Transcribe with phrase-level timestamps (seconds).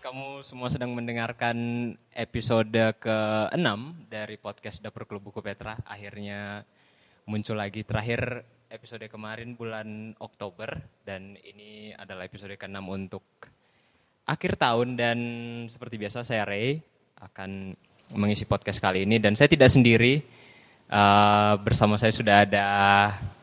[0.00, 1.56] kamu semua sedang mendengarkan
[2.10, 3.68] episode ke-6
[4.10, 5.78] dari podcast Dapur Klub Buku Petra.
[5.86, 6.66] Akhirnya
[7.28, 8.42] muncul lagi terakhir
[8.72, 13.22] episode kemarin bulan Oktober dan ini adalah episode ke-6 untuk
[14.26, 15.18] akhir tahun dan
[15.70, 16.82] seperti biasa saya Ray
[17.20, 17.76] akan
[18.18, 20.24] mengisi podcast kali ini dan saya tidak sendiri.
[20.84, 22.66] Uh, bersama saya sudah ada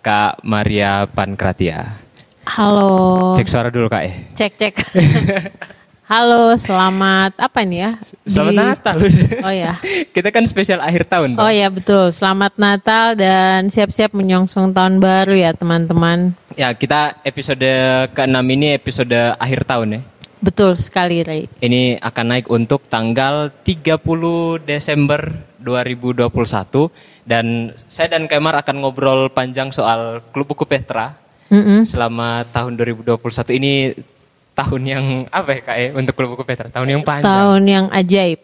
[0.05, 1.97] Kak Maria Pankratia.
[2.45, 3.33] Halo.
[3.33, 4.15] Cek suara dulu Kak eh.
[4.37, 4.75] Cek cek.
[6.11, 7.95] Halo, selamat apa ini ya?
[8.27, 8.95] Selamat Di- Natal.
[9.47, 9.79] Oh ya.
[10.15, 11.47] Kita kan spesial akhir tahun, Bang.
[11.47, 12.11] Oh ya betul.
[12.11, 16.35] Selamat Natal dan siap-siap menyongsong tahun baru ya teman-teman.
[16.59, 17.63] Ya, kita episode
[18.11, 20.01] ke-6 ini episode akhir tahun ya.
[20.43, 21.47] Betul sekali Ray.
[21.63, 24.03] Ini akan naik untuk tanggal 30
[24.67, 25.31] Desember
[25.63, 26.27] 2021
[27.23, 31.15] dan saya dan Kemar akan ngobrol panjang soal Klub Buku Petra
[31.47, 31.87] Mm-mm.
[31.87, 33.15] selama tahun 2021
[33.63, 33.73] ini
[34.55, 36.67] tahun yang apa ya Kak ya untuk Klub Buku Petra?
[36.67, 37.27] Tahun yang panjang.
[37.27, 38.41] Tahun yang ajaib.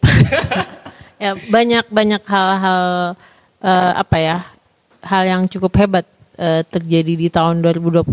[1.24, 2.86] ya banyak banyak hal-hal
[3.62, 4.38] eh, apa ya
[5.04, 6.06] hal yang cukup hebat
[6.38, 8.08] eh, terjadi di tahun 2021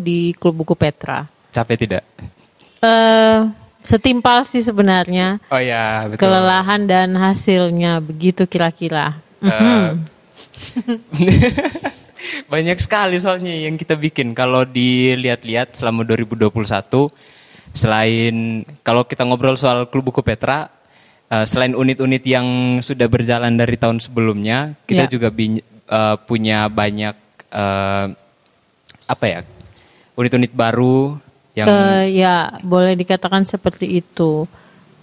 [0.00, 1.24] di Klub Buku Petra.
[1.52, 2.04] Capek tidak?
[2.82, 5.42] Eh setimpal sih sebenarnya.
[5.50, 6.26] Oh ya, betul.
[6.26, 9.18] kelelahan dan hasilnya begitu kira-kira.
[9.42, 9.98] Eh,
[12.46, 14.32] Banyak sekali soalnya yang kita bikin.
[14.32, 17.10] Kalau dilihat-lihat selama 2021,
[17.72, 20.68] selain kalau kita ngobrol soal klub buku Petra,
[21.28, 22.46] eh, selain unit-unit yang
[22.80, 25.10] sudah berjalan dari tahun sebelumnya, kita Ya.
[25.10, 27.16] juga bin- eh, punya banyak
[27.52, 28.06] eh,
[29.04, 29.40] apa ya,
[30.16, 31.20] unit-unit baru
[31.52, 34.48] yang Eh, ya boleh dikatakan seperti itu.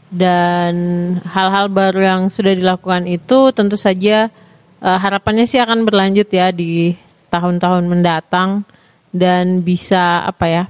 [0.10, 0.74] Dan
[1.22, 4.34] hal-hal baru yang sudah dilakukan itu tentu saja
[4.82, 6.98] eh, harapannya sih akan berlanjut ya di
[7.30, 8.66] tahun-tahun mendatang
[9.14, 10.64] dan bisa apa ya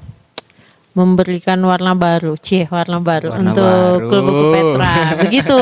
[0.94, 4.08] memberikan warna baru, cie warna baru Warna untuk baru.
[4.12, 4.94] klub buku Petra.
[5.24, 5.62] Begitu,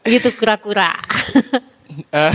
[0.00, 0.92] begitu kura-kura.
[1.96, 2.32] Eh,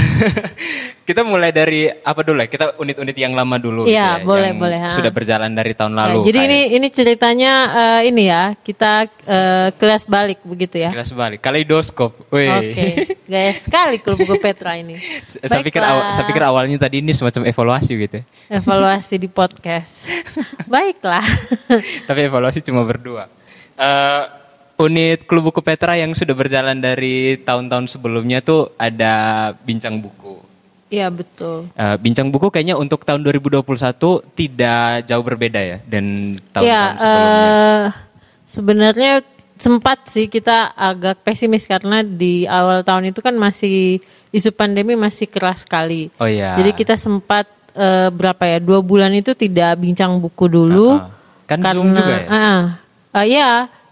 [1.07, 2.47] kita mulai dari apa dulu ya?
[2.49, 3.85] Kita unit-unit yang lama dulu.
[3.85, 4.89] Iya, gitu ya, boleh, yang boleh, ha.
[4.89, 6.19] Sudah berjalan dari tahun Ya, lalu.
[6.25, 8.91] jadi kayak ini ini ceritanya eh, ini ya kita
[9.27, 10.89] eh, kelas balik begitu ya.
[10.89, 12.11] Kelas balik, kaleidoskop.
[12.31, 12.41] Oke,
[13.29, 14.97] gaya sekali klub buku Petra ini.
[15.27, 18.15] saya pikir awal, saya pikir awalnya tadi ini semacam evaluasi gitu.
[18.21, 18.25] ya.
[18.57, 20.09] evaluasi di podcast.
[20.71, 21.23] Baiklah.
[22.09, 23.29] Tapi evaluasi cuma berdua.
[23.77, 24.40] Eh,
[24.81, 29.13] unit klub buku Petra yang sudah berjalan dari tahun-tahun sebelumnya tuh ada
[29.61, 30.41] bincang buku.
[30.91, 31.71] Iya betul.
[31.71, 33.63] Eh, bincang buku kayaknya untuk tahun 2021
[34.35, 37.39] tidak jauh berbeda ya dan tahun-tahun Ya sebelumnya.
[37.39, 37.83] eh,
[38.43, 39.13] sebenarnya
[39.55, 44.03] sempat sih kita agak pesimis karena di awal tahun itu kan masih
[44.35, 46.11] isu pandemi masih keras sekali.
[46.19, 46.59] Oh iya.
[46.59, 50.99] Jadi kita sempat eh, berapa ya dua bulan itu tidak bincang buku dulu.
[50.99, 51.19] Ah, ah.
[51.47, 52.27] Kan Zoom juga ya?
[52.31, 52.61] Ah,
[53.11, 53.49] ah, ya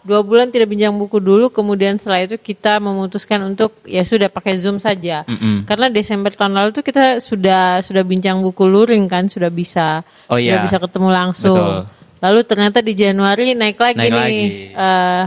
[0.10, 1.48] dua bulan tidak bincang buku dulu.
[1.48, 5.22] Kemudian setelah itu kita memutuskan untuk ya sudah pakai Zoom saja.
[5.24, 5.64] Mm-mm.
[5.64, 10.36] Karena Desember tahun lalu tuh kita sudah sudah bincang buku luring kan sudah bisa Oh
[10.36, 10.66] sudah iya.
[10.66, 11.54] bisa ketemu langsung.
[11.54, 11.78] Betul.
[12.20, 14.44] Lalu ternyata di Januari naik lagi Naik nih lagi.
[14.74, 15.24] eh,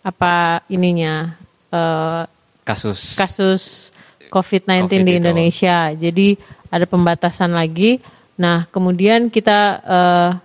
[0.00, 0.34] apa
[0.66, 1.36] ininya
[1.68, 2.22] eh,
[2.64, 3.14] Kasus.
[3.14, 3.62] kasus
[4.26, 5.20] COVID-19 Covid di itu.
[5.20, 5.76] Indonesia.
[5.90, 6.28] Jadi
[6.68, 7.96] ada pembatasan lagi.
[8.36, 10.36] Nah, kemudian kita hi-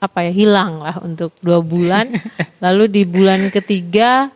[0.00, 2.08] apa ya hilang lah untuk dua bulan.
[2.64, 4.32] Lalu di bulan ketiga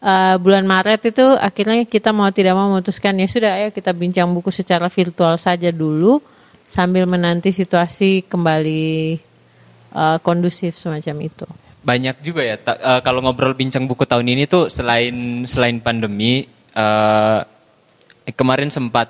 [0.00, 4.30] eh, bulan Maret itu akhirnya kita mau tidak mau memutuskan ya sudah ayo kita bincang
[4.30, 6.22] buku secara virtual saja dulu
[6.66, 9.18] sambil menanti situasi kembali
[9.94, 11.46] eh, kondusif semacam itu.
[11.86, 16.42] banyak juga ya ta- eh, kalau ngobrol bincang buku tahun ini tuh selain selain pandemi
[16.74, 17.40] eh,
[18.34, 19.06] kemarin sempat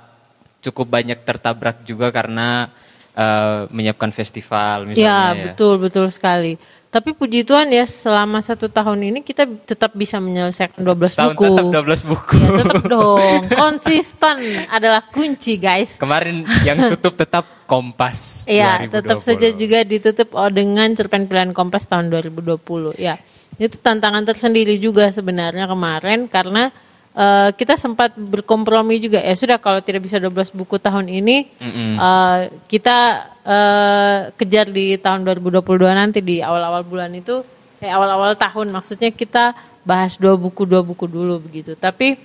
[0.60, 2.69] cukup banyak tertabrak juga karena
[3.16, 5.43] eh, menyiapkan festival misalnya Ya, ya.
[5.50, 6.54] betul betul sekali.
[6.87, 11.44] Tapi puji Tuhan ya selama satu tahun ini kita tetap bisa menyelesaikan 12 Tahun buku.
[11.44, 12.37] tetap 12 buku.
[12.38, 13.41] Ya, tetap dong.
[13.60, 16.00] Konsisten adalah kunci, guys.
[16.00, 18.96] Kemarin yang tutup tetap Kompas Iya, 2020.
[18.96, 22.96] tetap saja juga ditutup oh, dengan cerpen pilihan Kompas tahun 2020.
[22.96, 23.20] Ya,
[23.58, 26.73] itu tantangan tersendiri juga sebenarnya kemarin karena
[27.17, 29.19] eh, kita sempat berkompromi juga.
[29.19, 31.93] Ya sudah kalau tidak bisa 12 buku tahun ini, Mm-mm.
[31.97, 32.99] eh, kita
[33.43, 37.41] eh, kejar di tahun 2022 nanti di awal-awal bulan itu,
[37.81, 41.73] eh awal-awal tahun maksudnya kita bahas dua buku dua buku dulu begitu.
[41.75, 42.21] Tapi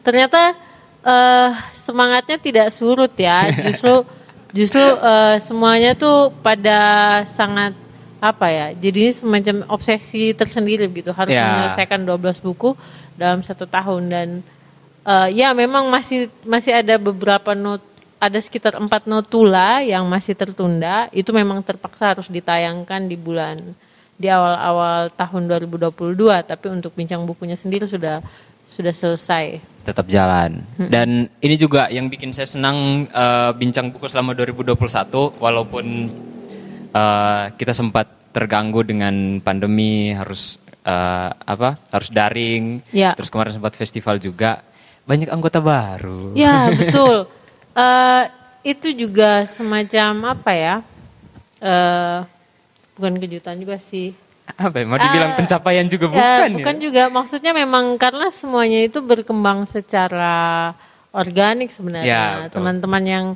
[0.00, 0.52] ternyata
[1.00, 4.04] eh, semangatnya tidak surut ya, justru
[4.52, 6.78] justru eh, semuanya tuh pada
[7.24, 7.74] sangat
[8.24, 11.44] apa ya jadi semacam obsesi tersendiri gitu harus Ya.
[11.44, 12.72] menyelesaikan 12 buku
[13.14, 14.28] dalam satu tahun dan
[15.06, 17.82] eh, ya memang masih masih ada beberapa not
[18.22, 23.60] ada sekitar empat notula yang masih tertunda itu memang terpaksa harus ditayangkan di bulan
[24.14, 26.14] di awal-awal tahun 2022,
[26.46, 28.22] tapi untuk bincang bukunya sendiri sudah
[28.74, 29.62] sudah selesai.
[29.84, 30.64] tetap jalan.
[30.80, 34.74] Dan ini juga yang bikin saya senang eh, bincang buku selama 2021
[35.36, 35.86] walaupun
[36.90, 41.80] eh, kita sempat terganggu dengan pandemi harus eh, apa?
[41.88, 42.84] harus daring.
[42.92, 43.16] Ya.
[43.16, 44.60] Terus kemarin sempat festival juga.
[45.04, 46.32] Banyak anggota baru.
[46.32, 47.28] Ya betul.
[47.72, 48.24] Eh,
[48.64, 50.76] itu juga semacam apa ya?
[51.58, 52.18] Eh,
[52.94, 54.12] bukan kejutan juga sih.
[54.54, 54.84] Apa ya?
[54.84, 56.56] Mau dibilang Ah, pencapaian juga Ya, bukan ya?
[56.60, 57.02] bukan juga.
[57.08, 60.72] Maksudnya memang karena semuanya itu berkembang secara
[61.10, 62.20] organik Ya, sebenarnya.
[62.44, 62.60] betul.
[62.60, 63.26] Teman-teman yang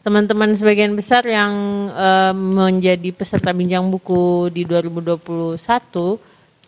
[0.00, 1.52] teman-teman sebagian besar yang
[1.90, 5.60] eh, menjadi peserta bincang buku di 2021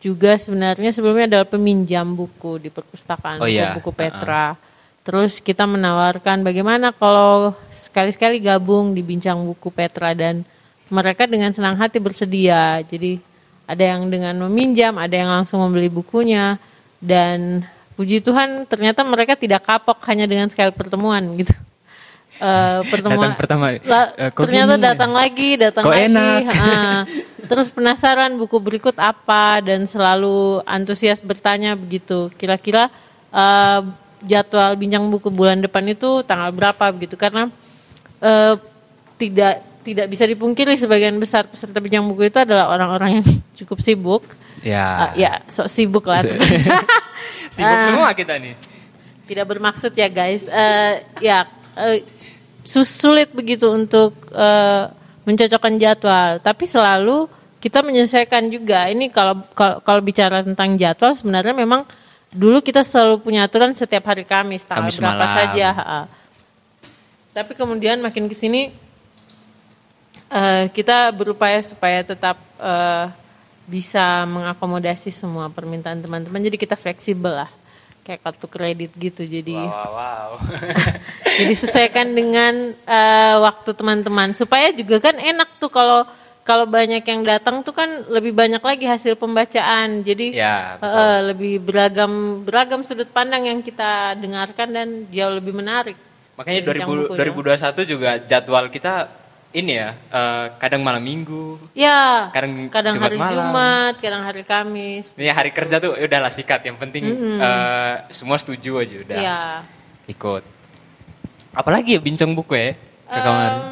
[0.02, 3.78] juga sebenarnya sebelumnya adalah peminjam buku di perpustakaan Oh, iya.
[3.78, 4.58] buku Petra.
[5.06, 10.42] Terus kita menawarkan bagaimana kalau sekali-sekali gabung di bincang buku Petra dan
[10.90, 12.82] mereka dengan senang hati bersedia.
[12.82, 13.22] Jadi
[13.66, 16.58] ada yang dengan meminjam, ada yang langsung membeli bukunya
[16.98, 17.62] dan
[17.94, 21.54] puji Tuhan ternyata mereka tidak kapok hanya dengan sekali pertemuan gitu.
[22.42, 26.06] Eh, pertemuan Datang pertama, La- kok ternyata datang lagi, datang Kok lagi.
[26.10, 26.40] enak?
[26.50, 26.74] ha.
[27.42, 32.34] Terus penasaran buku berikut apa dan selalu antusias bertanya begitu.
[32.34, 32.90] Kira-kira
[33.28, 33.80] eh,
[34.22, 37.46] jadwal bincang buku bulan depan itu tanggal berapa begitu karena
[38.18, 38.54] eh,
[39.14, 43.26] tidak tidak bisa dipungkiri sebagian besar peserta bincang buku itu adalah orang-orang yang
[43.58, 44.22] cukup sibuk.
[44.62, 45.14] Ya.
[45.14, 46.22] Eh, ya, sok sibuk lah.
[47.50, 48.54] Sibuk semua kita nih.
[49.22, 50.44] tidak bermaksud ya guys.
[50.44, 52.04] Eh, ya sus-
[52.64, 54.84] sulit begitu untuk eh,
[55.26, 56.38] mencocokkan jadwal.
[56.42, 57.26] Tapi selalu
[57.62, 58.90] kita menyesuaikan juga.
[58.90, 61.86] Ini kalau kalau, kalau bicara tentang jadwal sebenarnya memang
[62.32, 65.36] dulu kita selalu punya aturan setiap hari Kamis tanggal Kamis berapa malam.
[65.36, 65.68] saja.
[67.32, 68.74] Tapi kemudian makin ke sini
[70.32, 73.06] eh, kita berupaya supaya tetap eh,
[73.62, 76.42] bisa mengakomodasi semua permintaan teman-teman.
[76.42, 77.50] Jadi kita fleksibel lah,
[78.02, 79.22] kayak kartu kredit gitu.
[79.22, 80.30] Jadi Wow, wow.
[81.40, 86.02] jadi sesuaikan dengan eh, waktu teman-teman supaya juga kan enak tuh kalau
[86.42, 90.02] kalau banyak yang datang tuh kan lebih banyak lagi hasil pembacaan.
[90.02, 95.94] Jadi Ya, eh, lebih beragam beragam sudut pandang yang kita dengarkan dan jauh lebih menarik.
[96.34, 97.54] Makanya Bincang 2000, bukunya.
[97.54, 99.21] 2021 juga jadwal kita
[99.52, 101.60] ini ya, eh, kadang malam minggu.
[101.72, 103.36] Ya, Kadang kadang Jumat hari malam.
[103.36, 105.12] Jumat, kadang hari Kamis.
[105.14, 107.04] Ya hari kerja tuh ya udahlah sikat, yang penting
[107.38, 109.40] eh, semua setuju aja udah Ya.
[110.06, 110.42] ikut.
[111.52, 112.72] Apalagi ya bincang buku ya
[113.06, 113.60] ke kemarin.
[113.60, 113.70] Em,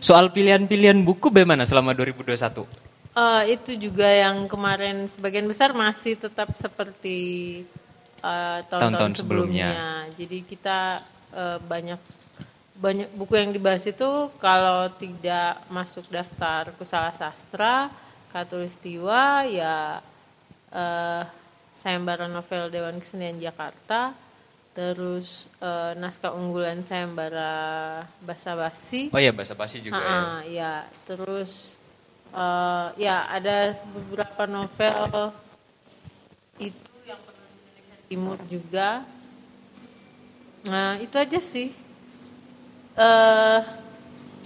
[0.00, 2.64] Soal pilihan-pilihan buku bagaimana selama 2021?
[3.12, 7.62] Eh, itu juga yang kemarin sebagian besar masih tetap seperti
[8.18, 9.70] tahun-tahun Tahun-tahun sebelumnya.
[10.16, 12.00] Jadi kita eh, banyak
[12.78, 17.90] banyak buku yang dibahas itu kalau tidak masuk daftar kusala sastra,
[18.30, 19.98] katulistiwa ya
[20.70, 21.22] eh,
[21.74, 24.14] sayembara novel Dewan Kesenian Jakarta,
[24.78, 27.50] terus eh, naskah unggulan sayembara
[28.22, 29.10] Basa Basi.
[29.10, 30.14] Oh iya bahasa basi juga ya.
[30.14, 30.72] Ah, ya,
[31.02, 31.74] terus
[32.30, 35.34] eh, ya ada beberapa novel
[36.62, 38.90] itu yang penulis Indonesia Timur juga.
[40.62, 41.87] Nah, itu aja sih.
[42.98, 43.58] Eh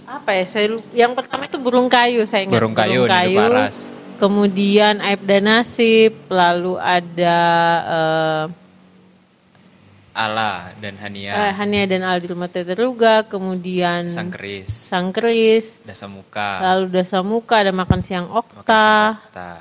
[0.03, 0.43] apa ya?
[0.45, 2.53] Saya yang pertama itu burung kayu saya ingat.
[2.59, 3.89] Burung Kayu, Nino Paras.
[4.21, 7.37] Kemudian Aib dan Nasib, lalu ada
[7.83, 8.45] eh,
[10.13, 16.61] Ala dan Hania, eh, Hania dan Aldi Rumah Teteruga, kemudian Sang Keris, Sang Keris, Muka,
[16.61, 19.17] Lalu Dasa Muka ada makan siang Okta.
[19.17, 19.51] Okta,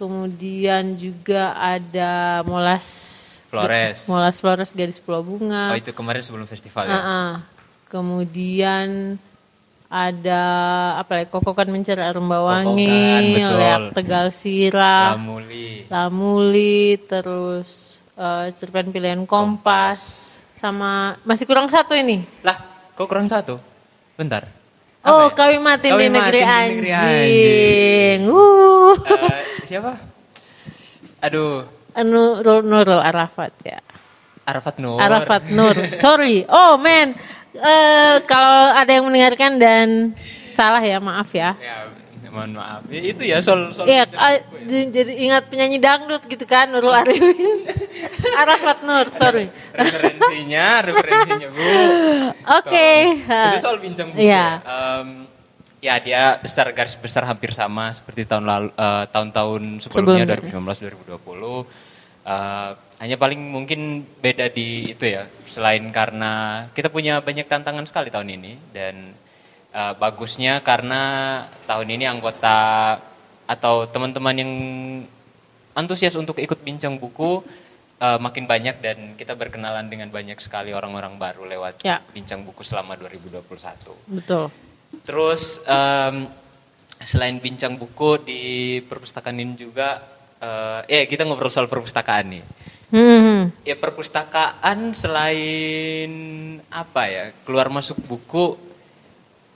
[0.00, 2.88] Kemudian juga ada Molas
[3.52, 4.08] Flores.
[4.08, 5.76] Molas Flores Gadis Pulau Oh Bunga.
[5.76, 6.96] itu kemarin sebelum festival ya?
[6.96, 7.32] Ah, ah.
[7.92, 9.20] Kemudian
[9.92, 10.42] ada
[10.96, 12.88] apa ya Kokokan Mencari Aromba Wangi.
[12.88, 22.24] Leak Tegal Sirah, Lamuli, Lamuli, terus eh, cerpen pilihan Kompas, sama masih kurang satu ini.
[22.40, 22.56] lah
[22.96, 23.60] kok kurang satu?
[24.16, 24.48] Bentar.
[25.04, 25.52] Oh, Apa ya?
[25.52, 28.18] kawin mati di negeri Mati di Negeri anjing.
[28.32, 28.94] Uh.
[29.04, 29.92] Eh, siapa?
[31.28, 33.84] Aduh, Anu Nurul, Arafat ya.
[34.48, 34.98] Arafat Nur.
[34.98, 35.76] Arafat Nur.
[36.02, 36.42] Sorry.
[36.48, 37.14] Oh men,
[37.52, 40.16] Eh, kalau ada yang mendengarkan dan
[40.46, 41.52] salah ya maaf ya.
[41.54, 41.92] Ya,
[42.28, 42.80] mohon maaf.
[42.88, 46.90] Ya, itu ya soal soal Iya, ah, j- jadi ingat penyanyi dangdut gitu kan Nurul
[46.90, 47.68] Arifin.
[48.40, 49.52] Arafat Nur, sorry.
[49.70, 51.60] referensinya, referensinya Bu.
[52.56, 52.90] Oke.
[53.20, 54.24] Itu soal bincang buku.
[54.24, 54.64] Iya.
[54.64, 55.00] ya.
[55.00, 55.08] Em,
[55.78, 60.56] ya dia besar garis besar hampir sama seperti tahun lalu eh, tahun-tahun sebelumnya Sebelumnya.
[60.56, 61.68] 2019 2020.
[62.22, 62.70] Eh,
[63.02, 68.30] hanya paling mungkin beda di itu ya selain karena kita punya banyak tantangan sekali tahun
[68.38, 69.10] ini dan
[69.74, 71.02] eh, bagusnya karena
[71.66, 72.94] tahun ini anggota
[73.50, 74.52] atau teman-teman yang
[75.74, 77.42] antusias untuk ikut bincang buku
[77.98, 81.98] eh, makin banyak dan kita berkenalan dengan banyak sekali orang-orang baru lewat Ya.
[82.14, 83.42] bincang buku selama 2021.
[84.14, 84.46] Betul.
[85.02, 86.30] Terus em,
[87.02, 88.42] selain bincang buku di
[88.84, 89.98] perpustakaan ini juga,
[90.84, 92.44] eh ya kita ngobrol soal perpustakaan nih.
[92.92, 93.48] Hmm.
[93.64, 96.12] Ya perpustakaan selain
[96.68, 98.60] apa ya keluar masuk buku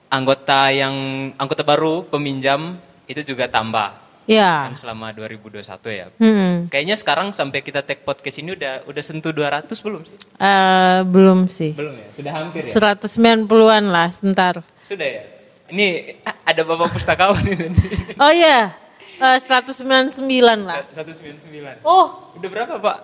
[0.09, 0.95] anggota yang
[1.37, 4.67] anggota baru peminjam itu juga tambah Ya.
[4.67, 6.11] kan selama 2021 ya.
[6.19, 6.67] Hmm.
[6.67, 10.19] Kayaknya sekarang sampai kita take podcast ini udah udah sentuh 200 belum sih?
[10.19, 11.71] Eh, belum sih.
[11.79, 12.09] Belum ya?
[12.11, 12.75] Sudah hampir ya?
[12.75, 14.59] 190-an lah, sebentar.
[14.83, 15.23] Sudah ya?
[15.71, 16.19] Ini
[16.51, 17.71] ada Bapak pustakawan ini.
[18.19, 18.75] Oh iya,
[19.23, 20.19] eh, 199
[20.67, 20.83] lah.
[20.91, 21.87] 199.
[21.87, 22.99] Oh, Udah berapa, Pak?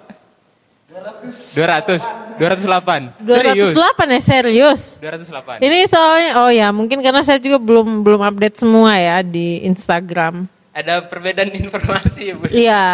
[0.92, 2.22] 200.
[2.36, 3.12] 208.
[3.24, 3.70] Serius?
[3.72, 4.80] 208 ya serius.
[5.00, 5.64] 208.
[5.64, 10.44] Ini soalnya, oh ya mungkin karena saya juga belum belum update semua ya di Instagram.
[10.72, 12.44] Ada perbedaan informasi ya, Bu?
[12.48, 12.86] Iya,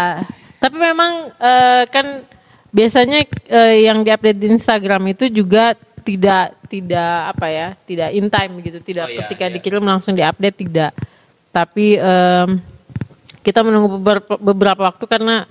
[0.59, 2.23] tapi memang eh, kan
[2.71, 8.53] biasanya eh, yang diupdate di Instagram itu juga tidak tidak apa ya, tidak in time
[8.63, 9.55] gitu, tidak Oh, iya, ketika iya.
[9.55, 10.93] dikirim langsung diupdate tidak.
[11.49, 12.61] Tapi em,
[13.41, 15.49] kita menunggu beberapa, beberapa waktu karena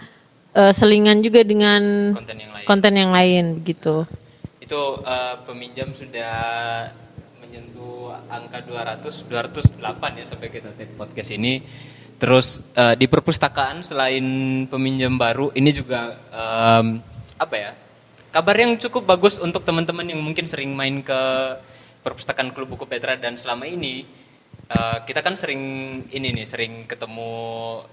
[0.57, 2.65] eh, selingan juga dengan Konten yang lain.
[2.65, 4.09] konten yang lain begitu.
[4.57, 6.35] Itu eh, peminjam sudah
[7.39, 9.05] menyentuh angka 200,
[9.77, 11.61] 208 ya sampai kita take podcast ini.
[12.17, 14.25] Terus eh, di perpustakaan selain
[14.65, 16.97] peminjam baru, ini juga em,
[17.37, 17.71] apa ya?
[18.27, 21.21] Kabar yang cukup bagus untuk teman-teman yang mungkin sering main ke
[22.01, 24.01] perpustakaan Klub Buku Petra dan selama ini
[24.67, 25.61] eh, kita kan sering
[26.09, 27.29] ini nih, sering ketemu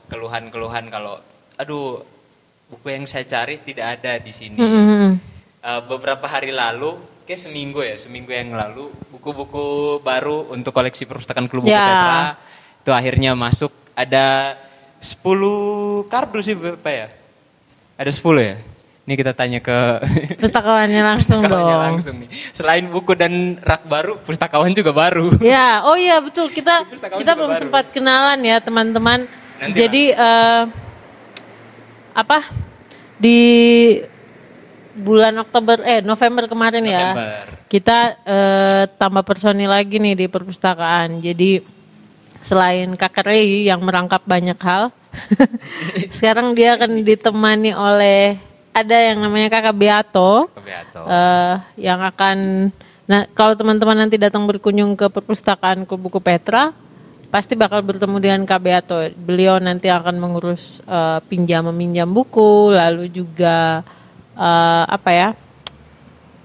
[0.09, 1.21] keluhan-keluhan kalau
[1.55, 2.03] aduh
[2.75, 4.59] buku yang saya cari tidak ada di sini.
[4.59, 5.15] Hmm.
[5.63, 11.47] Uh, beberapa hari lalu, kayak seminggu ya, seminggu yang lalu, buku-buku baru untuk koleksi perpustakaan
[11.47, 11.87] Klub Buku Ya.
[11.87, 12.19] Petra
[12.85, 14.59] itu akhirnya masuk ada
[15.01, 17.09] 10 kardus sih Pak ya?
[17.97, 18.57] Ada 10 ya?
[19.05, 20.05] Ini kita tanya ke
[20.43, 21.85] Pustakawannya langsung pustakawannya dong.
[21.97, 22.29] langsung nih.
[22.53, 25.33] Selain buku dan rak baru, pustakawan juga baru.
[25.41, 27.61] Ya, oh iya betul kita kita belum baru.
[27.61, 29.29] sempat kenalan ya teman-teman.
[29.73, 30.63] Jadi eh,
[32.15, 32.47] apa
[33.19, 33.39] di
[34.95, 37.45] bulan Oktober eh November kemarin ya November.
[37.67, 41.19] kita eh, tambah personil lagi nih di perpustakaan.
[41.19, 41.59] Jadi
[42.39, 44.95] selain Kakak Rei yang merangkap banyak hal,
[46.17, 48.39] sekarang dia akan ditemani oleh
[48.75, 51.03] ada yang namanya Kakak Beato Beato.
[51.07, 52.69] eh, yang akan
[53.05, 56.73] nah kalau teman-teman nanti datang berkunjung ke perpustakaan Klub Buku Petra
[57.35, 59.03] pasti bakal bertemu dengan Kak Beato.
[59.19, 63.83] Beliau nanti akan mengurus eh, pinjam meminjam buku lalu juga
[64.39, 65.29] eh, apa ya?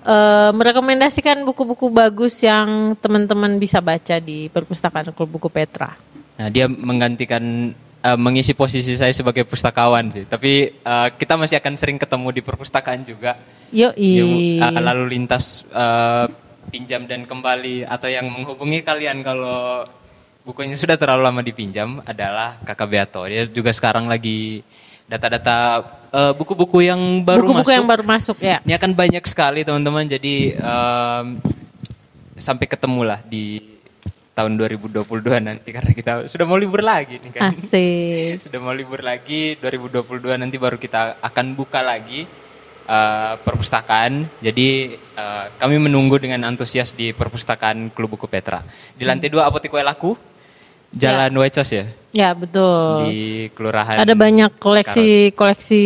[0.01, 5.93] eh, merekomendasikan buku-buku bagus yang teman-teman bisa baca di perpustakaan Klub Buku Petra.
[6.41, 7.69] Nah, dia menggantikan
[8.01, 10.25] eh, mengisi posisi saya sebagai pustakawan sih.
[10.25, 13.37] Tapi eh, kita masih akan sering ketemu di perpustakaan juga.
[13.69, 16.25] Yuk, Yang, eh, lalu lintas eh,
[16.73, 19.85] pinjam dan kembali atau yang menghubungi kalian kalau
[20.49, 23.21] bukunya sudah terlalu lama dipinjam adalah Kakak Beato.
[23.29, 24.65] Dia juga sekarang lagi
[25.05, 27.77] data-data eh, buku-buku yang baru buku-buku masuk.
[27.77, 28.57] yang baru masuk ya.
[28.65, 30.09] Ini akan banyak sekali teman-teman.
[30.09, 31.25] Jadi em,
[32.33, 33.77] sampai ketemu lah di
[34.33, 35.03] tahun 2022
[35.43, 37.53] nanti karena kita sudah mau libur lagi nih kan.
[37.53, 38.39] Asik.
[38.47, 42.23] Sudah mau libur lagi 2022 nanti baru kita akan buka lagi
[42.87, 44.25] eh, perpustakaan.
[44.39, 48.63] Jadi eh, kami menunggu dengan antusias di perpustakaan Klub Buku Petra.
[48.95, 50.28] Di lantai dua Apotik Laku,
[50.93, 53.13] Jalan Wecos ya, Ya betul.
[53.13, 54.01] di Kelurahan.
[54.01, 55.83] Ada banyak koleksi koleksi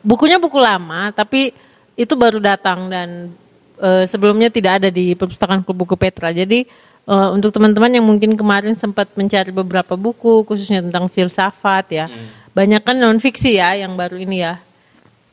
[0.00, 1.52] bukunya buku lama tapi
[1.94, 3.32] itu baru datang dan
[3.80, 6.32] eh, sebelumnya tidak ada di perpustakaan Klub Buku Petra.
[6.32, 6.64] Jadi
[7.04, 12.06] eh, untuk teman-teman yang mungkin kemarin sempat mencari beberapa buku khususnya tentang filsafat ya.
[12.54, 14.56] Banyak kan non fiksi ya yang baru ini ya.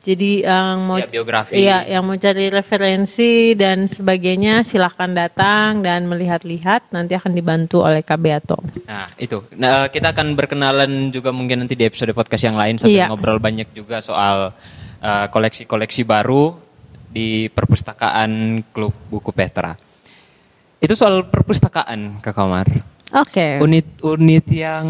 [0.02, 1.62] Jadi yang mau Ya, biografi.
[1.62, 8.02] Iya, yang mau cari referensi dan sebagainya silahkan datang dan melihat-lihat nanti akan dibantu oleh
[8.02, 8.58] Beato.
[8.90, 12.98] Nah itu, nah, kita akan berkenalan juga mungkin nanti di episode podcast yang lain sambil
[12.98, 13.08] Iya.
[13.14, 14.58] ngobrol banyak juga soal
[15.06, 16.58] uh, koleksi-koleksi baru
[17.06, 19.78] di perpustakaan Klub Buku Petra.
[20.82, 22.66] Itu soal perpustakaan, Kak Komar.
[23.14, 23.62] Oke.
[23.62, 24.88] Unit-unit yang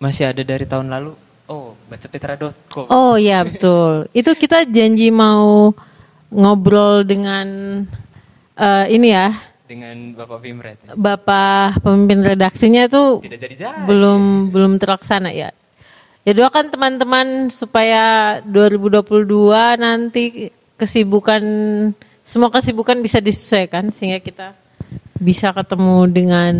[0.00, 1.27] masih ada dari tahun lalu.
[1.48, 2.86] Oh, bacapetra.com.
[2.92, 4.04] Oh ya betul.
[4.12, 5.72] Itu kita janji mau
[6.28, 7.48] ngobrol dengan
[8.52, 9.32] eh, ini ya
[9.64, 10.76] Dengan Bapak Vimret.
[10.92, 13.84] bapak pemimpin redaksinya itu Tidak jadi-jadi.
[13.84, 15.48] belum belum terlaksana ya.
[16.24, 19.24] Ya doakan teman-teman supaya 2022
[19.80, 21.40] nanti kesibukan
[22.20, 24.52] semua kesibukan bisa disesuaikan sehingga kita
[25.16, 26.52] bisa ketemu dengan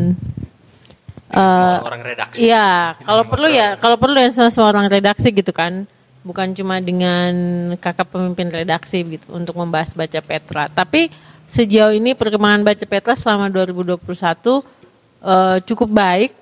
[1.29, 2.39] Semua orang redaksi.
[2.41, 5.85] Iya, kalau perlu ya, kalau perlu ya sama semua orang redaksi gitu kan.
[6.25, 7.33] Bukan cuma dengan
[7.77, 10.69] kakak pemimpin redaksi gitu untuk membahas baca Petra.
[10.73, 11.13] Tapi
[11.49, 16.35] sejauh ini perkembangan baca Petra selama 2021 eh, cukup baik.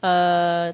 [0.00, 0.68] Eh,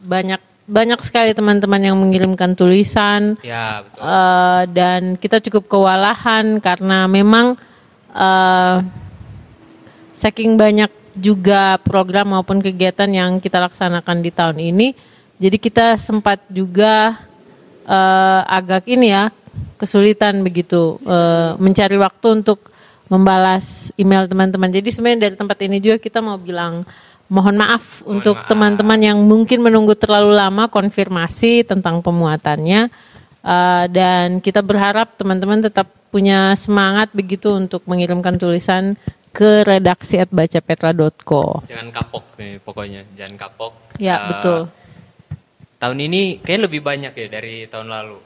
[0.00, 4.06] banyak banyak sekali teman-teman yang mengirimkan tulisan Ya, betul.
[4.06, 7.58] Eh, dan kita cukup kewalahan karena memang
[8.14, 8.76] eh,
[10.14, 14.88] saking banyak juga program maupun kegiatan yang kita laksanakan di tahun ini,
[15.36, 17.20] jadi kita sempat juga
[17.84, 19.28] eh, agak ini ya
[19.76, 22.72] kesulitan begitu eh, mencari waktu untuk
[23.10, 24.70] membalas email teman-teman.
[24.70, 26.86] Jadi sebenarnya dari tempat ini juga kita mau bilang
[27.30, 32.90] mohon maaf untuk teman-teman yang mungkin menunggu terlalu lama konfirmasi tentang pemuatannya.
[33.40, 39.00] Uh, dan kita berharap teman-teman tetap punya semangat begitu untuk mengirimkan tulisan
[39.30, 41.62] ke redaksi at bacapetra.co.
[41.66, 43.72] Jangan kapok nih pokoknya, jangan kapok.
[43.96, 44.60] Ya, Eh, betul.
[45.80, 48.18] Tahun ini kayak lebih banyak ya dari tahun lalu.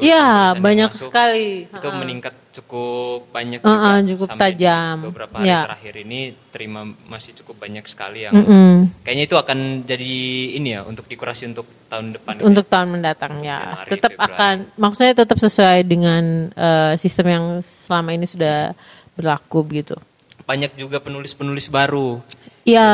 [0.00, 1.68] Iya, banyak masuk, sekali.
[1.68, 4.08] Itu meningkat cukup banyak Uh-uh, juga.
[4.16, 4.96] cukup Sampai tajam.
[5.12, 5.60] Beberapa hari Ya.
[5.68, 9.04] terakhir ini terima masih cukup banyak sekali yang Mm-mm.
[9.04, 10.16] kayaknya itu akan jadi
[10.56, 12.40] ini ya untuk dikurasi untuk tahun depan.
[12.40, 14.32] Untuk tahun mendatang ya, Januari, tetap Februari.
[14.32, 16.24] akan, maksudnya tetap sesuai dengan
[16.56, 18.72] eh, sistem yang selama ini sudah
[19.12, 20.00] berlaku begitu.
[20.46, 22.22] Banyak juga penulis-penulis baru.
[22.62, 22.90] Iya,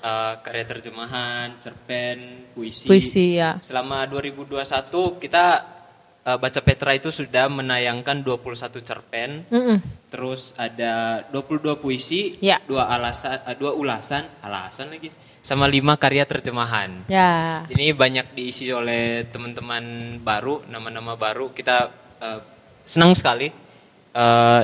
[0.00, 2.88] Eh, karya terjemahan, cerpen, puisi.
[2.88, 3.60] puisi ya.
[3.60, 5.44] Selama 2021 kita
[6.20, 9.76] eh, Baca Petra itu sudah menayangkan 21 cerpen, Mm-mm.
[10.08, 12.60] terus ada 22 puisi, Ya.
[12.62, 17.04] dua alasan, eh, dua ulasan, alasan lagi, sama lima karya terjemahan.
[17.06, 19.84] Ya, Ini banyak diisi oleh teman-teman
[20.18, 21.52] baru, nama-nama baru.
[21.52, 21.76] Kita
[22.20, 22.40] eh,
[22.84, 23.48] senang sekali
[24.10, 24.62] eh,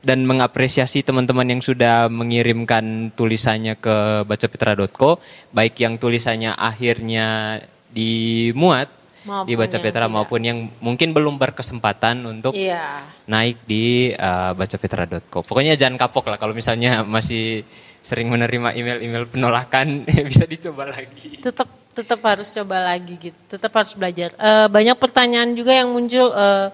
[0.00, 5.20] dan mengapresiasi teman-teman yang sudah mengirimkan tulisannya ke bacapetra.co,
[5.52, 7.60] baik yang tulisannya akhirnya
[7.92, 10.16] dimuat Maupun di Baca yang Petra tidak.
[10.16, 13.04] maupun yang mungkin belum berkesempatan untuk iya.
[13.28, 15.44] naik di uh, bacapetra.co.
[15.44, 17.60] Pokoknya jangan kapok lah kalau misalnya masih
[18.00, 21.36] sering menerima email-email penolakan bisa dicoba lagi.
[21.36, 26.32] tetap tetap harus coba lagi gitu tetap harus belajar Eh, banyak pertanyaan juga yang muncul
[26.32, 26.72] eh,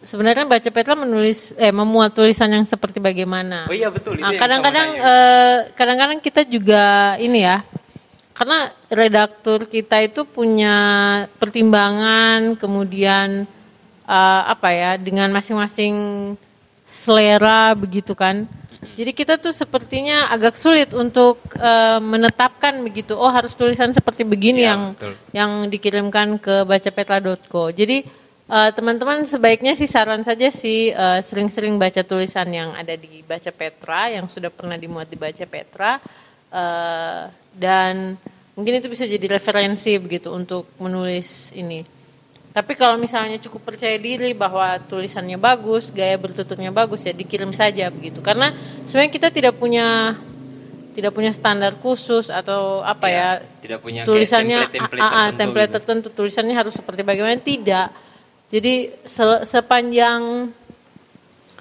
[0.00, 3.68] sebenarnya baca Petra menulis eh memuat tulisan yang seperti bagaimana.
[3.68, 7.62] Oh iya betul Nah, yang kadang-kadang eh, kadang-kadang kita juga ini ya
[8.32, 10.76] karena redaktur kita itu punya
[11.36, 13.44] pertimbangan kemudian
[14.08, 15.94] eh, apa ya dengan masing-masing
[16.88, 18.48] selera begitu kan.
[18.96, 24.64] Jadi kita tuh sepertinya agak sulit untuk eh, menetapkan begitu oh harus tulisan seperti begini
[24.64, 25.12] Iya, yang betul.
[25.36, 28.08] yang dikirimkan ke bacapetra.co jadi
[28.50, 33.54] eh, teman-teman sebaiknya sih saran saja sih eh, sering-sering baca tulisan yang ada di Baca
[33.54, 36.02] Petra yang sudah pernah dimuat di Baca Petra
[36.50, 37.22] eh,
[37.54, 38.18] dan
[38.58, 42.00] mungkin itu bisa jadi referensi begitu untuk menulis ini.
[42.50, 47.86] Tapi kalau misalnya cukup percaya diri bahwa tulisannya bagus, gaya bertuturnya bagus ya dikirim saja
[47.94, 48.18] begitu.
[48.18, 48.50] Karena
[48.82, 50.18] sebenarnya kita tidak punya
[50.90, 53.30] tidak punya standar khusus atau apa Ya, ya,
[53.62, 55.76] tidak punya tulisannya template-template ah, ah, tertentu template gitu.
[55.78, 57.88] tertentu tulisannya harus seperti bagaimana tidak.
[58.50, 60.50] Jadi se- sepanjang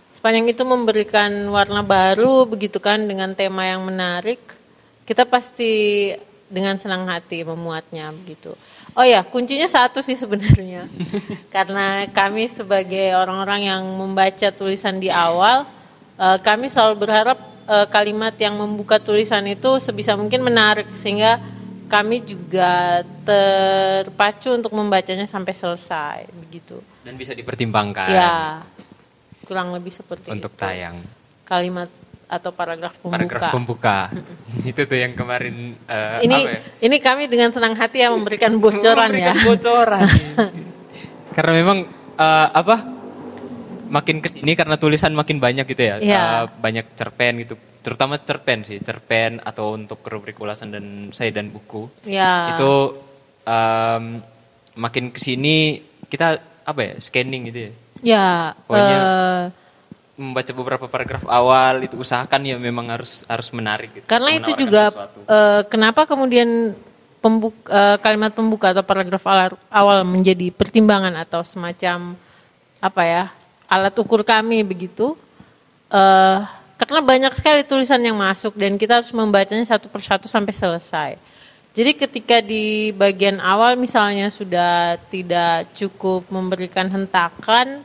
[0.09, 4.41] sepanjang itu memberikan warna baru begitu kan dengan tema yang menarik,
[5.05, 6.11] kita pasti
[6.49, 8.57] dengan senang hati memuatnya begitu.
[8.97, 10.89] Oh ya, kuncinya satu sih sebenarnya.
[11.55, 15.69] Karena kami sebagai orang-orang yang membaca tulisan di awal,
[16.17, 17.37] eh, kami selalu berharap
[17.69, 21.37] eh, kalimat yang membuka tulisan itu sebisa mungkin menarik sehingga
[21.89, 26.77] kami juga terpacu untuk membacanya sampai selesai begitu.
[27.01, 28.61] dan bisa dipertimbangkan Ya,
[29.49, 30.61] kurang lebih seperti untuk itu.
[30.61, 31.01] tayang.
[31.41, 31.89] Kalimat
[32.29, 33.17] atau paragraf pembuka.
[33.17, 33.97] Paragraf pembuka.
[34.69, 36.61] itu tuh yang kemarin eh, ini apa ya?
[36.85, 39.33] ini kami dengan senang hati ya memberikan bocoran ya.
[39.33, 40.05] Memberikan bocoran.
[41.35, 41.77] karena memang
[42.15, 42.77] eh, apa?
[43.89, 45.97] Makin ke sini karena tulisan makin banyak gitu ya.
[45.97, 46.21] Iya.
[46.21, 47.57] Eh, banyak cerpen gitu.
[47.79, 51.87] Terutama cerpen sih, cerpen atau untuk rubrik ulasan dan saya dan buku.
[52.03, 52.53] Ya.
[52.53, 52.99] Itu
[53.43, 54.19] em,
[54.75, 56.93] makin ke sini kita apa ya?
[56.97, 57.71] Scanning gitu ya.
[57.99, 58.27] Ya,
[58.61, 59.43] Pokoknya- eh,
[60.15, 64.03] Membaca beberapa paragraf awal itu usahakan ya memang harus harus menarik gitu.
[64.05, 65.23] karena itu juga sesuatu.
[65.23, 66.75] eh, kenapa kemudian
[67.19, 72.19] pembuk, eh, kalimat pembuka atau paragraf awal, awal menjadi pertimbangan atau semacam
[72.79, 73.23] apa ya
[73.65, 75.15] alat ukur kami begitu
[75.87, 76.39] eh
[76.79, 81.11] karena banyak sekali tulisan yang masuk dan kita harus membacanya satu persatu sampai selesai.
[81.75, 87.83] Jadi ketika di bagian awal misalnya sudah tidak cukup memberikan hentakan,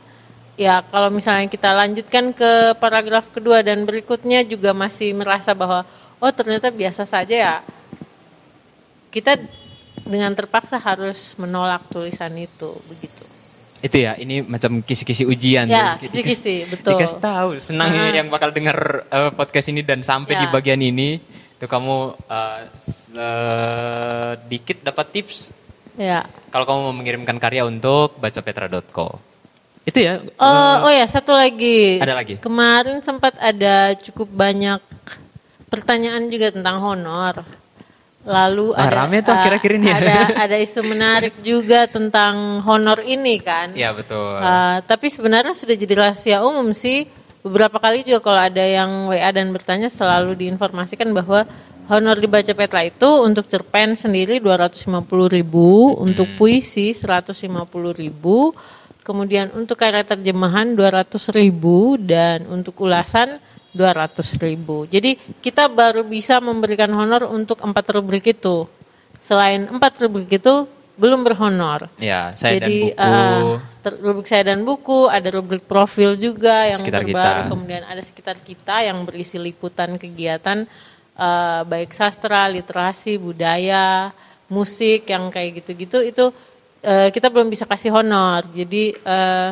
[0.55, 5.83] ya kalau misalnya kita lanjutkan ke paragraf kedua dan berikutnya juga masih merasa bahwa
[6.23, 7.55] oh ternyata biasa saja ya,
[9.11, 9.43] kita
[10.07, 13.24] dengan terpaksa harus menolak tulisan itu begitu.
[13.79, 15.67] Itu ya, ini macam kisi-kisi ujian.
[15.67, 16.95] Ya, kisi-kisi, betul.
[16.95, 18.09] Dikasih tahu, senang Nah.
[18.09, 20.51] yang bakal dengar eh, podcast ini dan sampai di Ya.
[20.51, 21.19] bagian ini,
[21.55, 25.51] tuh kamu eh, sedikit dapat tips
[25.95, 26.27] Ya.
[26.49, 29.19] kalau kamu mau mengirimkan karya untuk bacapetra.co.
[29.85, 30.17] Itu ya.
[30.17, 32.01] Eh, oh ya, satu lagi.
[32.01, 32.35] Ada lagi?
[32.41, 34.81] Kemarin sempat ada cukup banyak
[35.69, 37.45] pertanyaan juga tentang honor.
[38.25, 39.87] Lalu Wah, ada rame tuh eh, akhir-akhir ini.
[39.93, 40.17] Ada
[40.49, 43.77] ada isu menarik juga tentang honor ini kan.
[43.77, 44.41] Ya betul.
[44.41, 47.05] Eh, tapi sebenarnya sudah jadi rahasia umum sih.
[47.45, 51.45] Beberapa kali juga kalau ada yang WA dan bertanya selalu diinformasikan bahwa
[51.85, 54.89] honor dibaca Petra itu untuk cerpen sendiri 250
[55.29, 57.45] ribu, untuk puisi 150
[57.93, 58.49] ribu,
[59.05, 63.37] kemudian untuk karya terjemahan 200 ribu dan untuk ulasan
[63.75, 64.87] 200 ribu.
[64.87, 68.63] Jadi kita baru bisa memberikan honor untuk empat rubrik itu.
[69.19, 70.63] Selain empat rubrik itu
[70.95, 71.91] belum berhonor.
[71.99, 73.51] ya, saya Jadi dan buku.
[73.83, 77.51] ter- rubrik saya dan buku, ada rubrik profil juga yang Sekitar terbaru, kita.
[77.51, 80.63] kemudian ada sekitar kita yang berisi liputan kegiatan
[81.15, 84.15] eh, baik sastra, literasi, budaya,
[84.47, 86.25] musik yang kayak gitu-gitu itu
[86.79, 88.47] eh, kita belum bisa kasih honor.
[88.47, 89.49] Jadi eh,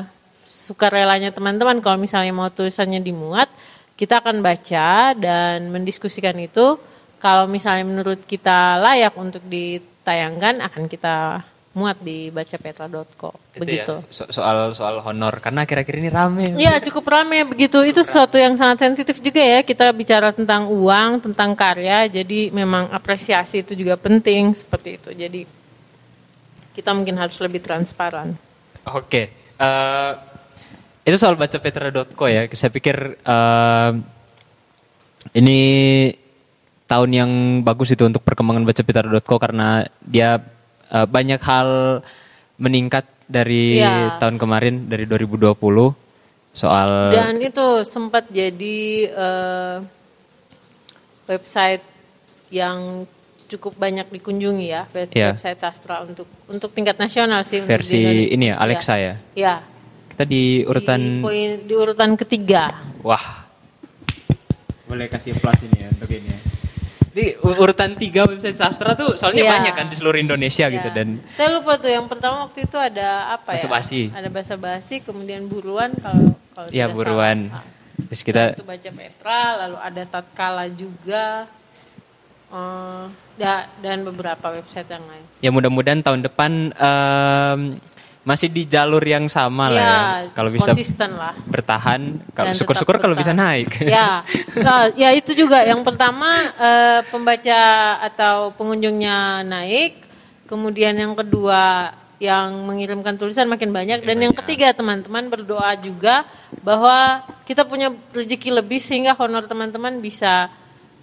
[0.48, 3.52] sukarelanya teman-teman kalau misalnya mau tulisannya dimuat,
[3.94, 6.78] kita akan baca dan mendiskusikan itu.
[7.22, 11.40] Kalau misalnya menurut kita layak untuk ditayangkan akan kita
[11.74, 13.34] muat di bacapetra.co.
[13.58, 13.96] Itu Begitu.
[14.06, 16.46] ya, so- soal soal honor karena akhir-akhir ini rame.
[16.54, 17.82] Iya cukup ramai begitu.
[17.82, 19.60] Itu sesuatu yang sangat sensitif juga ya.
[19.66, 22.06] Kita bicara tentang uang, tentang karya.
[22.06, 25.10] Jadi memang apresiasi itu juga penting seperti itu.
[25.18, 25.42] Jadi
[26.78, 28.38] kita mungkin harus lebih transparan.
[28.94, 30.12] Oke, eh,
[31.04, 32.48] itu soal bacapetra.co ya.
[32.50, 33.92] Saya pikir eh,
[35.34, 35.60] ini
[36.84, 40.40] tahun yang bagus itu untuk perkembangan bacapetra.co karena dia
[40.90, 42.00] eh, banyak hal
[42.56, 44.20] meningkat dari Iya.
[44.20, 45.56] tahun kemarin dari 2020
[46.54, 49.78] soal Dan itu sempat jadi eh,
[51.26, 51.82] website
[52.54, 53.08] yang
[53.50, 55.34] cukup banyak dikunjungi ya, Iya.
[55.34, 57.62] website sastra untuk untuk tingkat nasional sih.
[57.62, 59.14] versi ini ya Alexa ya.
[59.34, 59.56] Ya.
[60.14, 62.70] Kita di urutan Di, poin, di urutan ketiga.
[63.02, 63.50] Wah.
[64.86, 66.38] Boleh kasih plus ini ya untuk ini ya.
[67.14, 69.54] Di urutan tiga website sastra tuh soalnya Iya.
[69.56, 70.94] banyak kan di seluruh Indonesia gitu Ya.
[70.94, 73.72] dan saya lupa tuh yang pertama waktu itu ada apa Bahasa ya?
[73.72, 74.02] basi.
[74.08, 77.50] Ada bahasa basi, kemudian buruan kalau kalau ya buruan.
[77.50, 77.66] salah.
[78.10, 81.46] Terus kita itu baca Petra, lalu ada Tatkala juga,
[82.50, 83.04] eh,
[83.36, 85.26] da- dan beberapa website yang lain.
[85.40, 87.60] ya mudah-mudahan tahun depan em,
[88.24, 90.00] masih di jalur yang sama lah ya.
[90.32, 91.36] Kalau bisa konsisten lah.
[91.44, 93.84] bertahan, kalau syukur-syukur kalau bisa naik.
[93.84, 94.24] Ya,
[94.66, 95.60] nah, ya itu juga.
[95.68, 97.62] Yang pertama eh, pembaca
[98.00, 100.08] atau pengunjungnya naik,
[100.48, 101.92] kemudian yang kedua
[102.24, 106.24] yang mengirimkan tulisan makin banyak, dan yang ketiga teman-teman berdoa juga
[106.64, 110.48] bahwa kita punya rezeki lebih sehingga honor teman-teman bisa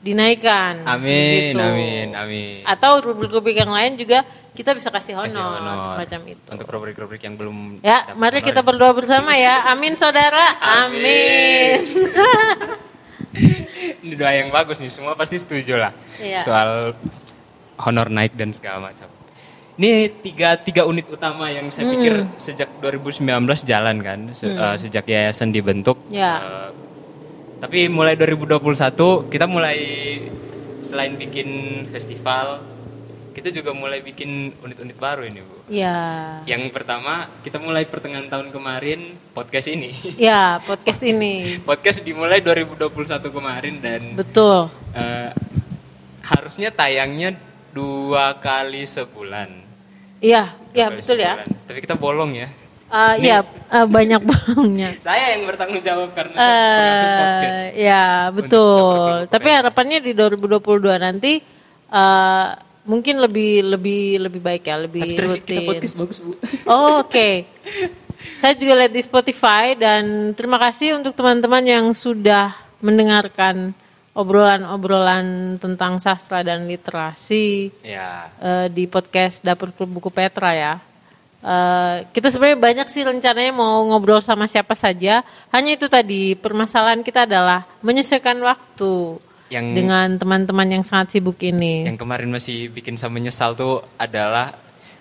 [0.01, 0.81] dinaikkan.
[0.89, 1.61] Amin, Begitu.
[1.61, 2.61] amin, amin.
[2.65, 5.77] Atau rubrik-rubrik yang lain juga kita bisa kasih honor, Kasih honor.
[5.85, 6.49] semacam itu.
[6.49, 8.67] Untuk rubrik-rubrik yang belum Ya, mari honor kita ya.
[8.67, 9.67] berdoa bersama ya.
[9.67, 10.59] Amin saudara.
[10.59, 11.81] Amin.
[14.01, 16.41] Ini doa yang bagus nih, semua pasti setuju lah Iya.
[16.41, 16.71] soal
[17.79, 19.07] honor naik dan segala macam.
[19.75, 22.37] Ini tiga tiga unit utama yang saya pikir Hmm.
[22.37, 23.25] sejak 2019
[23.63, 25.97] jalan kan, se- eh, sejak yayasan dibentuk.
[26.11, 26.37] Ya.
[26.37, 26.71] Eh,
[27.59, 29.79] tapi mulai 2021 kita mulai
[30.81, 31.49] selain bikin
[31.89, 32.61] festival,
[33.31, 35.57] kita juga mulai bikin unit-unit baru ini bu.
[35.71, 35.97] Ya.
[36.45, 39.95] Yang pertama kita mulai pertengahan tahun kemarin podcast ini.
[40.19, 41.55] Ya, podcast ini.
[41.69, 42.91] podcast dimulai 2021
[43.31, 44.67] kemarin dan Betul.
[44.93, 45.31] Eh,
[46.27, 47.39] harusnya tayangnya
[47.71, 49.51] dua kali sebulan.
[50.21, 51.39] Iya, iya betul ya.
[51.39, 51.49] sebulan.
[51.71, 52.49] Tapi kita bolong ya.
[52.91, 54.99] Eh, Iya, eh, banyak bolongnya.
[55.07, 57.63] Saya yang bertanggung jawab karena pengasuh podcast.
[57.63, 59.11] Eh, ya, betul.
[59.31, 61.39] Tapi harapannya di 2022 nanti
[61.91, 62.49] eh,
[62.91, 65.69] mungkin lebih lebih lebih baik ya, lebih Tapi traffic kita rutin.
[65.71, 66.33] podcast bagus bu.
[66.67, 67.31] Oh, oke.
[68.37, 70.03] Saya juga lihat di Spotify dan
[70.35, 72.51] terima kasih untuk teman-teman yang sudah
[72.81, 73.71] mendengarkan
[74.13, 78.29] obrolan-obrolan tentang sastra dan literasi Ya.
[78.39, 80.75] eh, di podcast Dapur Klub Buku Petra ya.
[81.41, 85.25] Eh, kita sebenarnya banyak sih rencananya mau ngobrol sama siapa saja.
[85.49, 89.17] Hanya itu tadi permasalahan kita adalah menyesuaikan waktu
[89.51, 91.83] Yang dengan teman-teman yang sangat sibuk ini.
[91.85, 94.55] yang kemarin masih bikin saya menyesal tuh adalah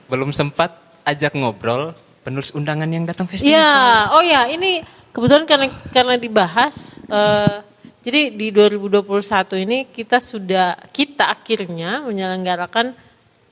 [0.10, 0.74] belum sempat
[1.06, 1.94] ajak ngobrol
[2.26, 3.54] penulis undangan yang datang festival.
[3.54, 3.74] Iya,
[4.14, 4.82] oh ya ini
[5.14, 6.98] kebetulan karena karena dibahas.
[7.06, 7.62] eh,
[8.00, 12.98] jadi di 2021 ini kita sudah kita akhirnya menyelenggarakan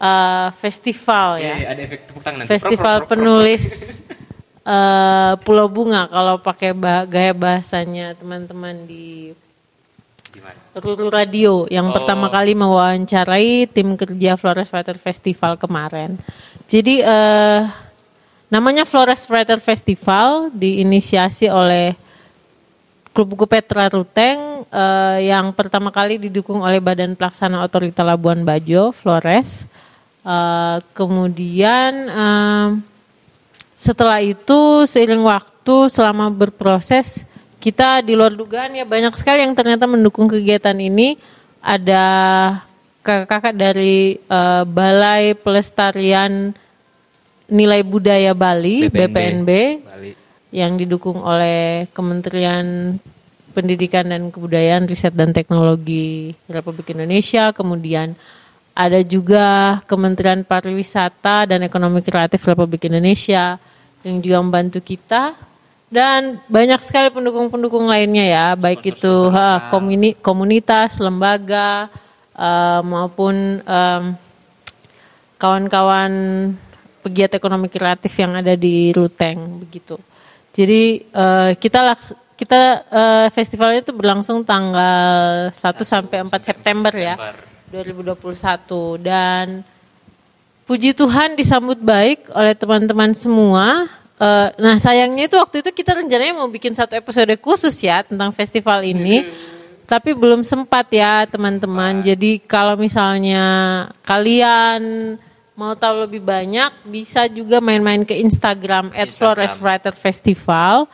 [0.02, 1.56] eh, festival ya.
[1.62, 2.52] Iya, ada efek tepuk tangan nanti.
[2.58, 3.66] Festival penulis
[4.66, 9.38] eh, Pulau Bunga kalau pakai bah- gaya bahasanya teman-teman di?
[10.78, 11.94] Ruru Radio yang Oh.
[11.98, 16.22] pertama kali mewawancarai tim kerja Flores Writer Festival kemarin.
[16.70, 17.62] Jadi eh,
[18.48, 21.98] namanya Flores Writer Festival diinisiasi oleh
[23.10, 28.94] Klub Buku Petra Ruteng eh, yang pertama kali didukung oleh Badan Pelaksana Otorita Labuan Bajo
[28.94, 29.66] Flores.
[30.22, 32.68] Eh, kemudian eh,
[33.74, 37.26] setelah itu seiring waktu selama berproses
[37.58, 41.18] kita di luar dugaan ya banyak sekali yang ternyata mendukung kegiatan ini.
[41.58, 42.06] Ada
[43.02, 46.54] kakak-kakak dari eh, Balai Pelestarian
[47.48, 50.12] Nilai Budaya Bali BPNB, Bali.
[50.52, 53.00] yang didukung oleh Kementerian
[53.56, 58.14] Pendidikan dan Kebudayaan, Riset dan Teknologi Republik Indonesia, kemudian
[58.78, 63.58] ada juga Kementerian Pariwisata dan Ekonomi Kreatif Republik Indonesia
[64.06, 65.34] yang juga membantu kita
[65.88, 71.88] dan banyak sekali pendukung-pendukung lainnya ya, baik itu ha, komuni- komunitas, lembaga
[72.36, 74.04] eh, maupun em,
[75.38, 76.12] kawan-kawan
[77.06, 79.96] pegiat ekonomi kreatif yang ada di Ruteng begitu.
[80.52, 87.16] Jadi eh, kita laks- kita eh, festivalnya itu berlangsung tanggal 1 sampai 4 September ya.
[87.68, 88.16] 2021
[89.04, 89.64] dan
[90.64, 93.88] puji Tuhan disambut baik oleh teman-teman semua.
[94.18, 98.34] Eh, nah sayangnya itu waktu itu kita rencananya mau bikin satu episode khusus ya tentang
[98.34, 99.30] festival ini,
[99.92, 102.02] tapi belum sempat ya teman-teman.
[102.02, 103.46] Jadi kalau misalnya
[104.02, 105.14] kalian
[105.54, 110.90] mau tahu lebih banyak, bisa juga main-main ke Instagram @floreswriterfestival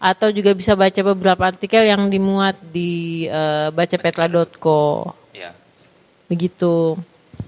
[0.00, 5.50] atau juga bisa baca beberapa artikel yang dimuat di eh, bacapetra.co Ya.
[6.30, 6.94] begitu.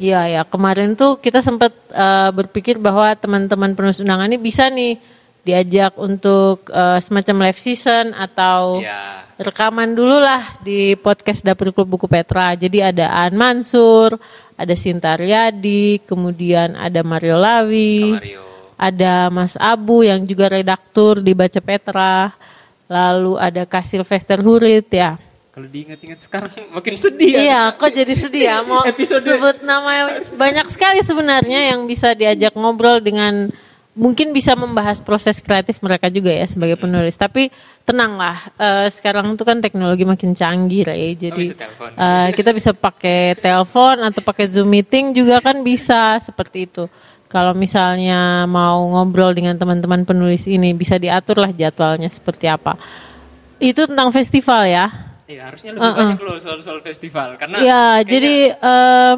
[0.02, 4.98] Iya ya kemarin tuh kita sempat eh, berpikir bahwa teman-teman penulis undangan ini bisa nih
[5.42, 9.22] diajak untuk eh, semacam live season atau Ya.
[9.38, 12.54] rekaman dulu lah di podcast Dapur Klub Buku Petra.
[12.54, 14.18] Jadi ada Aan Mansur,
[14.54, 18.42] ada Sinta Riyadi, kemudian ada Mario Lawi, Mario.
[18.74, 22.30] ada Mas Abu yang juga redaktur di Baca Petra,
[22.86, 25.14] lalu ada Kak Sylvester Hurit ya.
[25.52, 27.40] Kalau diingat-ingat sekarang makin sedih ya.
[27.44, 32.56] Iya, kok jadi sedih ya mau Episode- sebut nama banyak sekali sebenarnya yang bisa diajak
[32.56, 33.52] ngobrol dengan
[33.92, 37.12] mungkin bisa membahas proses kreatif mereka juga ya sebagai penulis.
[37.20, 37.52] Tapi
[37.84, 40.96] tenanglah, eh, sekarang tuh kan teknologi makin canggih ya.
[41.28, 41.88] Jadi bisa telepon.
[42.00, 46.88] eh, kita bisa pakai telepon atau pakai Zoom meeting juga kan bisa seperti itu.
[47.28, 52.80] Kalau misalnya mau ngobrol dengan teman-teman penulis ini bisa diaturlah jadwalnya seperti apa.
[53.60, 55.11] Itu tentang festival ya.
[55.32, 59.14] Iya, harusnya lebih banyak loh soal-soal festival karena Ya, jadi eh,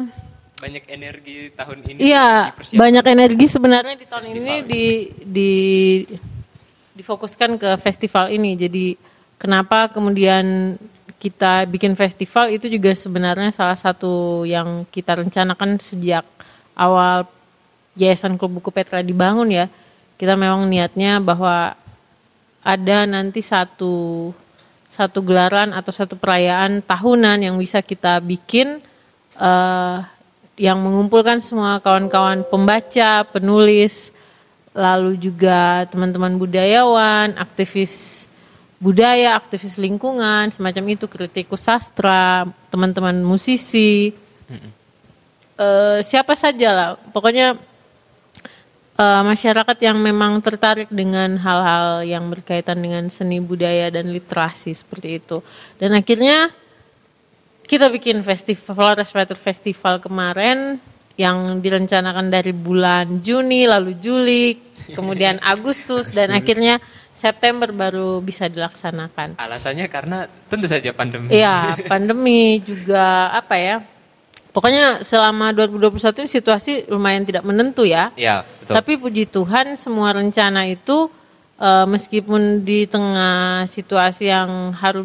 [0.55, 1.99] banyak energi tahun ini.
[1.99, 4.85] Iya, banyak energi sebenarnya di tahun ini di,
[5.27, 5.53] di
[6.95, 8.55] difokuskan ke festival ini.
[8.55, 8.95] Jadi
[9.35, 10.79] kenapa kemudian
[11.19, 16.23] kita bikin festival itu juga sebenarnya salah satu yang kita rencanakan sejak
[16.71, 17.27] awal
[17.99, 19.67] Yayasan Klub Buku Petra dibangun ya.
[20.15, 21.75] Kita memang niatnya bahwa
[22.63, 24.31] ada nanti satu
[24.95, 28.79] satu gelaran atau satu perayaan tahunan yang bisa kita bikin
[29.35, 29.97] eh,
[30.55, 34.15] yang mengumpulkan semua kawan-kawan pembaca, penulis,
[34.71, 38.23] lalu juga teman-teman budayawan, aktivis
[38.79, 44.15] budaya, aktivis lingkungan, semacam itu, kritikus sastra, teman-teman musisi,
[45.55, 47.55] Eh, siapa saja lah, pokoknya
[48.95, 55.19] eh, masyarakat yang memang tertarik dengan hal-hal yang berkaitan dengan seni budaya dan literasi seperti
[55.19, 55.43] itu.
[55.79, 56.51] Dan akhirnya
[57.65, 60.77] kita bikin festival Flores Writer Festival kemarin
[61.15, 64.59] yang direncanakan dari bulan Juni lalu Juli,
[64.91, 66.83] kemudian Agustus dan akhirnya
[67.15, 69.39] September baru bisa dilaksanakan.
[69.39, 71.31] Alasannya karena tentu saja pandemi.
[71.31, 73.79] Iya, pandemi juga apa ya?
[74.55, 78.15] Pokoknya selama 2021 ini situasi lumayan tidak menentu ya.
[78.15, 78.71] Iya, betul.
[78.79, 81.11] Tapi puji Tuhan semua rencana itu
[81.59, 85.03] eh, meskipun di tengah situasi yang harus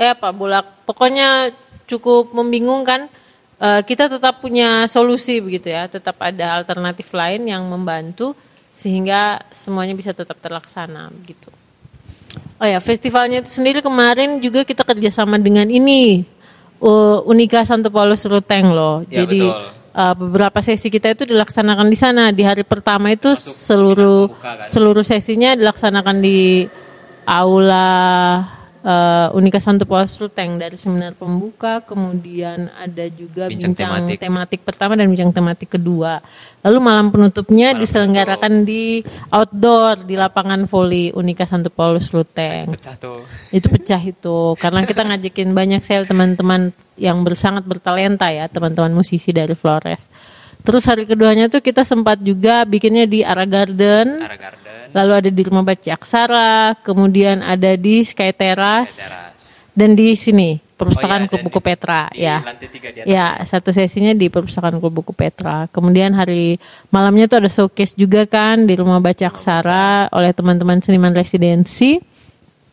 [0.00, 1.52] eh apa bolak pokoknya
[1.84, 3.12] cukup membingungkan
[3.60, 8.32] eh, kita tetap punya solusi begitu ya, tetap ada alternatif lain yang membantu
[8.72, 11.52] sehingga semuanya bisa tetap terlaksana begitu.
[12.56, 16.24] Oh ya, festivalnya itu sendiri kemarin juga kita kerjasama dengan ini
[16.82, 19.02] uh, Unika Santo Paulus Ruteng loh.
[19.06, 19.62] Ya, Jadi betul.
[19.94, 22.24] uh, beberapa sesi kita itu dilaksanakan di sana.
[22.34, 24.68] Di hari pertama itu seluruh pembuka kan?
[24.68, 26.66] seluruh sesinya dilaksanakan di
[27.28, 28.57] aula
[28.88, 34.18] eh, Unika Santo Paulus Luteng dari seminar pembuka, kemudian ada juga Bincang bincang, tematik.
[34.24, 34.60] tematik.
[34.64, 36.24] pertama dan bincang tematik kedua.
[36.64, 42.72] Lalu malam penutupnya diselenggarakan di outdoor di lapangan voli Unika Santo Paulus Luteng.
[42.72, 43.22] Pecah tuh.
[43.52, 49.30] Itu pecah itu karena kita ngajakin banyak sel teman-teman yang bersangat bertalenta ya, teman-teman musisi
[49.30, 50.10] dari Flores.
[50.58, 54.20] Terus hari keduanya tuh kita sempat juga bikinnya di Ara Garden.
[54.20, 54.27] Ara Garden,
[54.92, 59.42] Lalu ada di Rumah Baca Aksara, kemudian ada di Sky Terrace, teras.
[59.72, 62.38] dan di sini Perpustakaan Oh iya, Klub Buku di- Petra di ya.
[62.70, 63.10] tiga di atas.
[63.10, 65.66] Ya, satu sesinya di Perpustakaan Klub Buku Petra.
[65.68, 71.10] Kemudian hari malamnya tuh ada showcase juga kan di Rumah Baca Aksara oleh teman-teman seniman
[71.10, 71.98] residensi.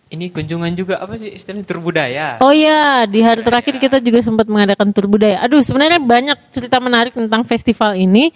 [0.06, 2.38] Ini kunjungan juga apa sih istilahnya tur budaya.
[2.38, 5.42] Oh ya, di hari terakhir kita juga sempat mengadakan tur budaya.
[5.42, 8.30] Aduh, sebenarnya banyak cerita menarik tentang festival ini.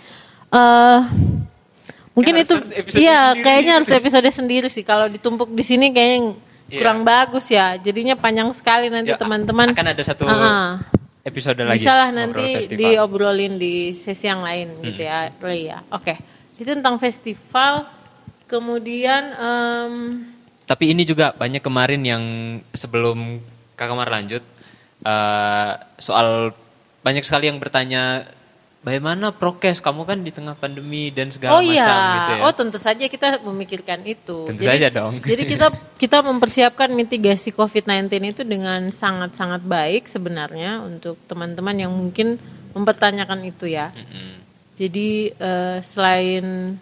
[0.50, 1.00] eh
[2.20, 4.84] mungkin Kan harus- itu, iya, kayaknya harus episode sendiri sih.
[4.84, 6.36] Kalau ditumpuk di sini kayaknya
[6.68, 6.78] Iya.
[6.78, 7.76] kurang bagus ya.
[7.76, 9.72] Jadinya panjang sekali nanti Ya, teman-teman.
[9.72, 10.78] akan ada satu Ah,
[11.24, 11.80] episode lagi.
[11.80, 12.78] Bisa lah nanti festival.
[12.78, 15.82] diobrolin di sesi yang lain gitu ya, Roy ya.
[15.90, 16.14] Oke,
[16.56, 17.90] itu tentang festival.
[18.46, 19.94] Kemudian em,
[20.64, 22.24] Tapi ini juga banyak kemarin yang
[22.72, 23.42] sebelum
[23.74, 24.46] Kak Kamar lanjut
[25.00, 26.54] eh, soal
[27.00, 28.30] banyak sekali yang bertanya
[28.80, 32.42] bagaimana prokes kamu kan di tengah pandemi dan segala oh macam iya, gitu ya.
[32.48, 34.48] oh tentu saja kita memikirkan itu.
[34.48, 35.20] Tentu saja dong.
[35.32, 35.68] Jadi kita
[36.00, 42.40] kita mempersiapkan mitigasi COVID-19 itu dengan sangat-sangat baik sebenarnya untuk teman-teman yang mungkin
[42.72, 43.92] mempertanyakan itu ya.
[43.92, 44.40] Mm-mm.
[44.80, 46.80] Jadi eh, selain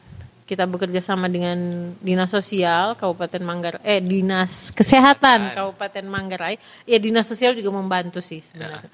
[0.48, 6.56] kita bekerja sama dengan dinas sosial Kabupaten Manggarai, eh dinas kesehatan Kabupaten Manggarai,
[6.86, 8.88] ya dinas sosial juga membantu sih sebenarnya.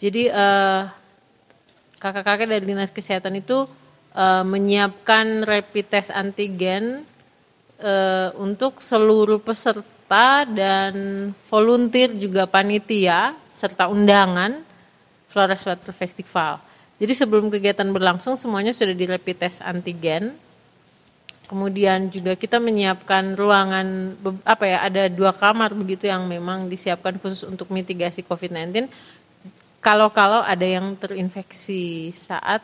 [0.00, 0.82] Jadi eh,
[1.98, 3.64] kakak-kakak dari dinas kesehatan itu
[4.16, 7.04] eh, menyiapkan rapid test antigen
[7.80, 10.94] eh, untuk seluruh peserta dan
[11.50, 14.62] volunteer juga panitia serta undangan
[15.26, 16.62] Flores Water Festival.
[16.96, 20.32] Jadi sebelum kegiatan berlangsung semuanya sudah di rapid test antigen.
[21.46, 27.46] Kemudian juga kita menyiapkan ruangan apa ya ada dua kamar begitu yang memang disiapkan khusus
[27.46, 28.90] untuk mitigasi COVID-19.
[29.86, 32.58] Kalau-kalau ada yang terinfeksi saat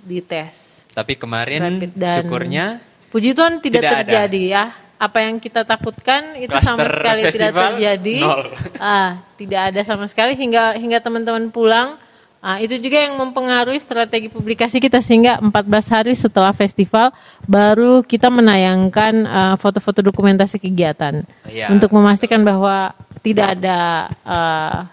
[0.00, 0.88] dites.
[0.88, 4.00] Tapi kemarin dan- syukurnya Puji Tuhan tidak, Tidak ada.
[4.02, 4.64] terjadi ya.
[4.96, 8.16] Apa yang kita takutkan itu sama Cluster sekali tidak festival, terjadi.
[8.24, 8.42] nol.
[8.80, 11.92] Ah, tidak ada sama sekali hingga hingga teman-teman pulang.
[12.40, 15.52] Ah, itu juga yang mempengaruhi strategi publikasi kita sehingga 14
[15.92, 17.12] hari setelah festival
[17.44, 23.78] baru kita menayangkan ah, foto-foto dokumentasi kegiatan Iya, untuk memastikan bahwa tidak ada
[24.24, 24.88] ah,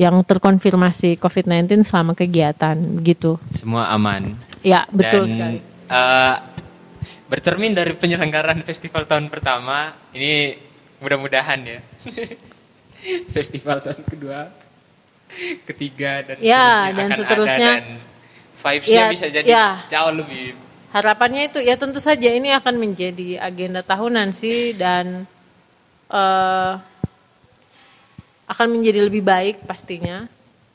[0.00, 2.72] yang terkonfirmasi COVID-19 selama kegiatan
[3.04, 3.36] gitu.
[3.52, 4.32] semua aman.
[4.60, 5.58] Ya, betul Dan, sekali.
[5.86, 6.36] eh,
[7.26, 10.56] bercermin dari penyelenggaraan festival tahun pertama, ini
[10.98, 11.80] mudah-mudahan ya.
[13.30, 14.48] festival tahun kedua,
[15.64, 17.70] ketiga dan Ya, seterusnya dan akan seterusnya.
[17.70, 17.98] ada dan
[18.56, 19.66] vibes-nya Ya, bisa jadi ya.
[19.86, 20.56] jauh lebih
[20.90, 25.22] Harapannya itu ya tentu saja ini akan menjadi agenda tahunan sih dan
[26.10, 26.72] eh,
[28.50, 30.26] akan menjadi lebih baik pastinya.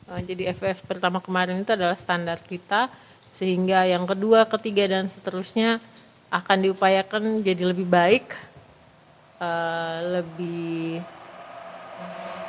[0.08, 2.88] Eh, jadi FF pertama kemarin itu adalah standar kita
[3.30, 5.84] sehingga yang kedua, ketiga dan seterusnya
[6.32, 8.26] akan diupayakan jadi lebih baik,
[9.38, 11.04] eh, lebih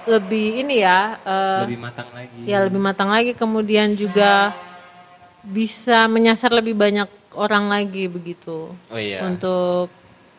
[0.06, 1.18] lebih ini ya.
[1.18, 2.38] eh, lebih matang lagi.
[2.46, 4.54] ya lebih matang lagi kemudian juga
[5.42, 9.26] bisa menyasar lebih banyak orang lagi begitu Oh iya.
[9.26, 9.90] untuk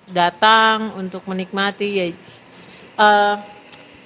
[0.07, 3.35] datang untuk menikmati ya eh,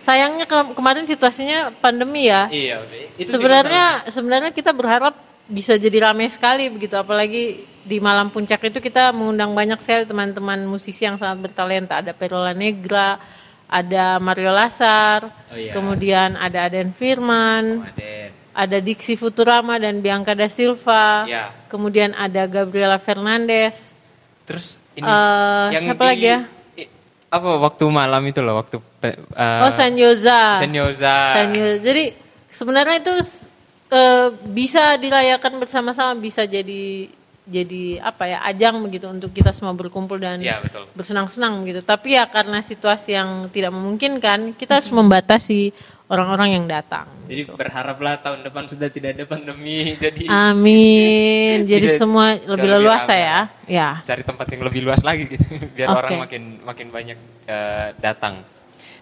[0.01, 2.81] sayangnya ke- kemarin situasinya pandemi ya Iya,
[3.15, 5.13] itu sebenarnya sebenarnya kita berharap
[5.45, 7.43] bisa jadi ramai sekali begitu apalagi
[7.81, 12.51] di malam puncak itu kita mengundang banyak sekali teman-teman musisi yang sangat bertalenta ada Perola
[12.51, 13.17] Negra
[13.67, 15.71] ada Mario Lasar Oh iya.
[15.71, 17.93] kemudian ada Aden Firman masalah.
[17.95, 18.29] Aden.
[18.53, 21.49] ada Diksi Futurama dan Bianca da Silva Ya.
[21.67, 23.93] kemudian ada Gabriela Fernandez
[24.43, 26.39] Terus ini Eh, siapa lagi ya?
[27.31, 28.75] Apa waktu malam itu loh, waktu
[29.07, 29.15] eh,
[29.63, 31.15] oh Sanyoza Senyoza.
[31.39, 32.11] Sanyo- Jadi
[32.51, 33.13] sebenarnya itu
[33.95, 37.07] eh, bisa dirayakan bersama-sama, bisa jadi
[37.41, 40.85] jadi apa ya ajang begitu untuk kita semua berkumpul dan betul.
[40.93, 41.81] bersenang-senang gitu.
[41.81, 45.73] Tapi ya karena situasi yang tidak memungkinkan, kita harus membatasi
[46.11, 47.07] orang-orang yang datang.
[47.31, 49.95] Jadi berharaplah tahun depan sudah tidak ada pandemi.
[50.03, 50.27] Jadi.
[50.27, 51.63] Amin.
[51.71, 53.47] Jadi semua lebih leluasa ya.
[53.63, 54.03] Ya.
[54.03, 55.47] cari tempat yang lebih luas lagi gitu,
[55.79, 55.99] biar Oke.
[56.03, 58.43] orang makin makin banyak eh, datang.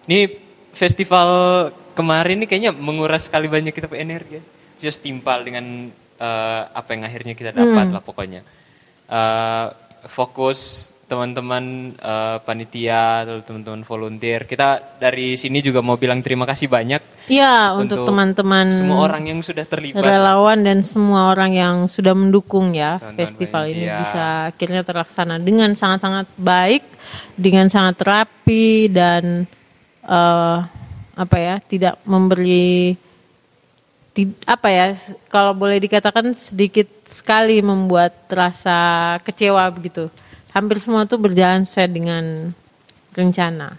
[0.06, 0.30] Ini
[0.70, 1.28] festival
[1.98, 4.38] kemarin ini kayaknya menguras sekali banyak kita energi.
[4.38, 4.42] ya.
[4.78, 7.94] Just timpal dengan eh, apa yang akhirnya kita dapat Hmm.
[7.98, 8.40] lah pokoknya.
[9.10, 9.66] Eh,
[10.06, 14.46] fokus teman-teman eh, panitia atau teman-teman volunteer.
[14.46, 19.38] Kita dari sini juga mau bilang terima kasih banyak Iya, untuk teman-teman semua orang yang
[19.38, 20.02] sudah terlibat.
[20.02, 23.98] relawan dan semua orang yang sudah mendukung ya Teman-teman festival ini panitia.
[24.02, 26.82] bisa akhirnya terlaksana dengan sangat-sangat baik,
[27.38, 29.46] dengan sangat rapi dan
[30.02, 30.58] eh,
[31.14, 32.98] apa ya tidak memberi
[34.44, 34.86] apa ya
[35.30, 40.10] kalau boleh dikatakan sedikit sekali membuat rasa kecewa begitu.
[40.50, 42.24] Hampir semua tuh berjalan sesuai dengan
[43.14, 43.78] rencana.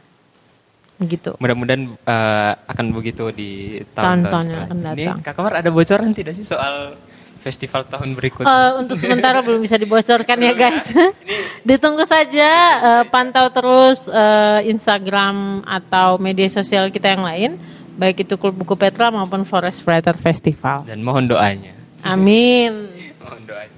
[1.02, 1.34] Begitu.
[1.42, 4.94] Mudah-mudahan eh, akan begitu di tahun-tahun yang akan selanjutnya.
[4.94, 5.20] Ini datang.
[5.26, 6.94] Kak Kamar ada bocoran tidak sih soal
[7.42, 8.46] festival tahun berikutnya?
[8.46, 10.94] Eh, untuk sementara belum bisa dibocorkan ya guys.
[11.70, 17.58] Ditunggu saja, eh, pantau terus eh, Instagram atau media sosial kita yang lain,
[17.98, 20.86] baik itu Klub Buku Petra maupun Forest Writer Festival.
[20.86, 21.74] Dan mohon doanya.
[22.06, 22.94] Amin.
[23.22, 23.78] Mohon doanya.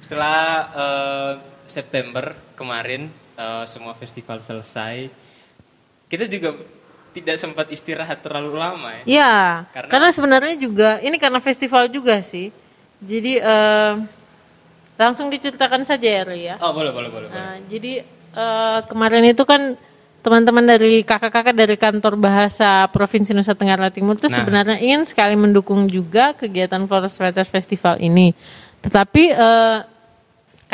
[0.00, 0.40] Setelah
[0.72, 1.32] eh,
[1.74, 5.10] September kemarin eh, semua festival selesai,
[6.06, 6.54] kita juga
[7.10, 9.02] tidak sempat istirahat terlalu lama ya.
[9.06, 9.34] Ya,
[9.70, 12.54] Karena- karena, sebenarnya juga ini karena festival juga sih.
[12.98, 13.94] Jadi eh,
[14.94, 16.56] langsung diceritakan saja ya Ri ya.
[16.62, 17.28] Oh boleh boleh boleh.
[17.30, 17.34] boleh.
[17.34, 19.74] Nah, jadi eh, kemarin itu kan
[20.24, 24.36] teman-teman dari kakak-kakak dari kantor bahasa Provinsi Nusa Tenggara Timur itu Nah.
[24.40, 28.32] sebenarnya ingin sekali mendukung juga kegiatan Forest Writers Festival ini.
[28.80, 29.78] Tetapi eh,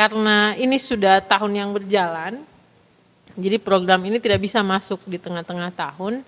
[0.01, 2.41] karena ini sudah tahun yang berjalan,
[3.37, 6.25] jadi program ini tidak bisa masuk di tengah-tengah tahun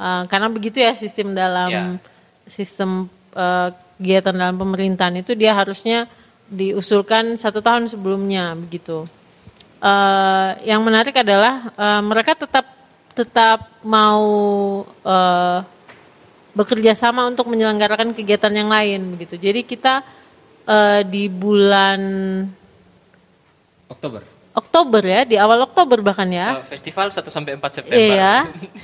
[0.00, 1.84] eh, karena begitu ya sistem dalam Ya.
[2.48, 3.68] sistem eh,
[4.00, 6.08] kegiatan dalam pemerintahan itu dia harusnya
[6.48, 9.04] diusulkan satu tahun sebelumnya begitu.
[9.84, 12.72] Eh, yang menarik adalah eh, mereka tetap
[13.12, 14.24] tetap mau
[15.04, 15.60] eh,
[16.56, 19.36] bekerja sama untuk menyelenggarakan kegiatan yang lain begitu.
[19.36, 20.00] Jadi kita
[20.64, 22.00] eh, di bulan
[23.90, 24.22] Oktober.
[24.50, 26.58] Oktober ya, di awal Oktober bahkan ya.
[26.58, 28.02] Eh, festival 1 sampai 4 September.
[28.02, 28.34] Iya.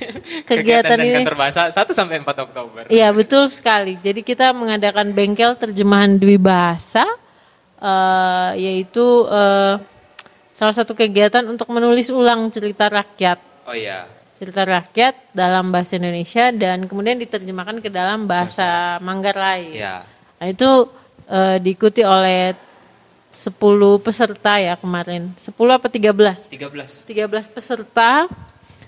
[0.47, 2.81] Kegiatan Kegiatan dan ini kantor bahasa 1 sampai 4 Oktober.
[2.87, 3.99] Iya betul sekali.
[3.99, 7.03] Jadi kita mengadakan bengkel terjemahan dwi bahasa,
[7.83, 9.75] eh, yaitu eh,
[10.55, 13.37] salah satu kegiatan untuk menulis ulang cerita rakyat,
[13.67, 14.07] Oh iya.
[14.39, 19.75] cerita rakyat dalam bahasa Indonesia dan kemudian diterjemahkan ke dalam bahasa Manggarai.
[19.75, 20.01] Iya.
[20.39, 20.87] Nah, itu
[21.27, 22.55] eh, diikuti oleh
[23.29, 23.53] 10
[24.01, 25.31] peserta ya kemarin.
[25.35, 26.49] 10 apa 13?
[26.49, 27.05] 13.
[27.05, 28.25] 13 peserta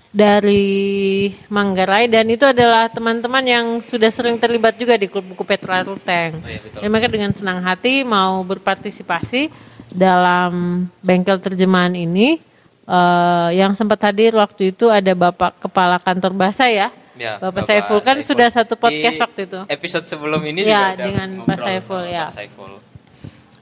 [0.09, 5.85] dari Manggarai dan itu adalah teman-teman yang sudah sering terlibat juga di klub buku Petra
[5.85, 6.41] Ruteng.
[6.41, 6.79] Oh iya, betul.
[6.81, 9.53] Dan mereka dengan senang hati mau berpartisipasi
[9.93, 12.41] dalam bengkel terjemahan ini.
[12.89, 16.89] Eh, yang sempat hadir waktu itu ada Bapak Kepala Kantor Bahasa ya.
[17.19, 18.31] Ya, Bapak, Saiful kan Saiful.
[18.33, 19.59] sudah satu podcast Di waktu itu.
[19.67, 22.31] Episode sebelum ini Ya, juga ada dengan Pak Saiful, ya.
[22.31, 22.71] Pak Saiful.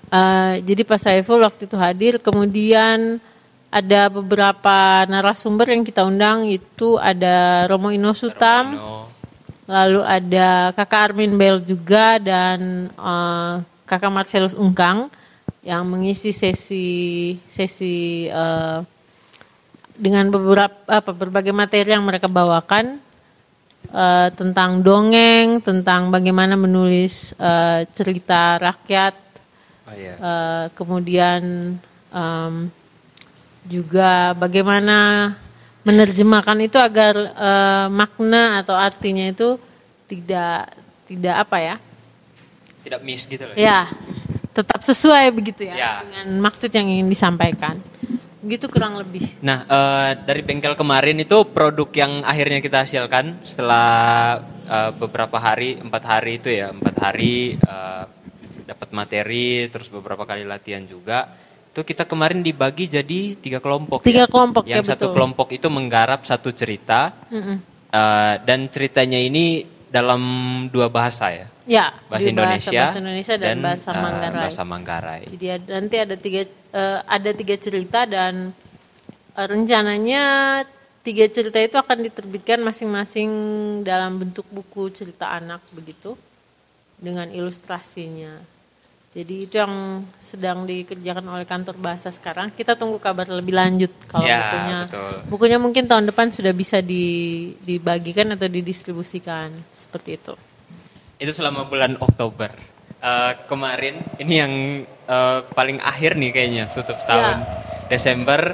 [0.07, 3.19] Eh, jadi Pak Saiful waktu itu hadir, kemudian
[3.67, 9.11] ada beberapa narasumber yang kita undang itu ada Romo Inosutam, No.
[9.67, 13.53] lalu ada Kakak Armin Bell juga dan eh,
[13.83, 15.11] Kakak Marcelus Ungkang
[15.59, 18.79] yang mengisi sesi sesi eh,
[19.99, 23.03] dengan beberapa apa berbagai materi yang mereka bawakan
[23.91, 29.26] eh, tentang dongeng, tentang bagaimana menulis eh, cerita rakyat
[29.87, 30.15] Oh iya.
[30.19, 31.41] Eh, kemudian
[32.11, 32.53] em,
[33.63, 35.31] juga bagaimana
[35.83, 39.55] menerjemahkan itu agar eh, makna atau artinya itu
[40.07, 40.71] tidak
[41.07, 41.75] tidak apa ya
[42.83, 43.55] Tidak miss gitu loh.
[43.55, 43.87] ya
[44.51, 45.91] tetap sesuai begitu ya, Ya.
[46.03, 47.79] dengan maksud yang ingin disampaikan
[48.39, 53.87] begitu kurang lebih Nah, eh, dari bengkel kemarin itu produk yang akhirnya kita hasilkan setelah
[54.63, 58.03] eh, beberapa hari, empat hari itu ya, empat hari eh,
[58.67, 61.31] dapat materi, terus beberapa kali latihan juga.
[61.71, 64.03] Itu kita kemarin dibagi jadi tiga kelompok.
[64.03, 64.27] Tiga ya.
[64.27, 65.15] kelompok, ya, Yang satu betul.
[65.15, 67.57] kelompok itu menggarap satu cerita Mm-mm.
[67.95, 70.19] eh, dan ceritanya ini dalam
[70.67, 75.21] dua bahasa ya, ya bahasa Indonesia, bahasa Indonesia dan, bahasa eh, Manggarai bahasa Manggarai.
[75.31, 76.41] Jadi ada- nanti ada tiga
[76.75, 78.51] eh, ada tiga cerita dan
[79.37, 80.23] rencananya
[81.07, 83.29] tiga cerita itu akan diterbitkan masing-masing
[83.87, 86.19] dalam bentuk buku cerita anak begitu
[86.99, 88.56] dengan ilustrasinya.
[89.07, 92.51] Jadi itu yang sedang dikerjakan oleh kantor bahasa sekarang.
[92.51, 94.79] Kita tunggu kabar lebih lanjut kalau Ya, bukunya.
[94.85, 95.13] betul.
[95.31, 100.33] Bukunya mungkin tahun depan sudah bisa di- dibagikan atau didistribusikan seperti itu.
[101.17, 102.51] Itu selama bulan Oktober.
[102.97, 104.53] Eh, kemarin ini yang
[104.85, 107.41] eh, paling akhir nih kayaknya tutup tahun
[107.87, 108.53] Desember.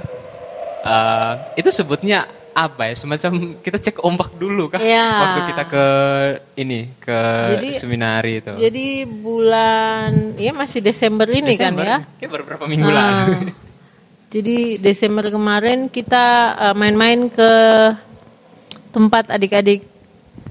[0.86, 2.96] Eh, itu sebutnya apa ya?
[2.96, 4.80] Semacam kita cek ombak dulu kan?
[4.80, 5.06] Iya.
[5.10, 5.86] Waktu kita ke
[6.56, 7.20] ini ke
[7.52, 8.54] Jadi- seminari itu.
[8.54, 11.82] Jadi bulan ya masih Desember ini Desember.
[11.82, 12.18] kan ya.
[12.18, 12.96] Kayak baru beberapa minggu Ah.
[12.96, 13.52] lalu.
[14.30, 16.26] Jadi Desember kemarin kita
[16.64, 17.52] eh, main-main ke
[18.90, 19.86] tempat adik-adik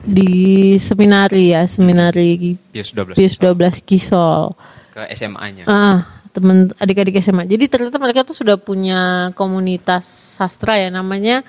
[0.02, 0.30] di
[0.76, 4.50] seminari ya, seminari Pius 12 Pius 12 Kisol.
[4.90, 5.64] ke SMA-nya.
[5.64, 7.46] Ah, teman adik-adik SMA.
[7.46, 10.04] Jadi ternyata mereka tuh sudah punya komunitas
[10.36, 11.40] sastra ya namanya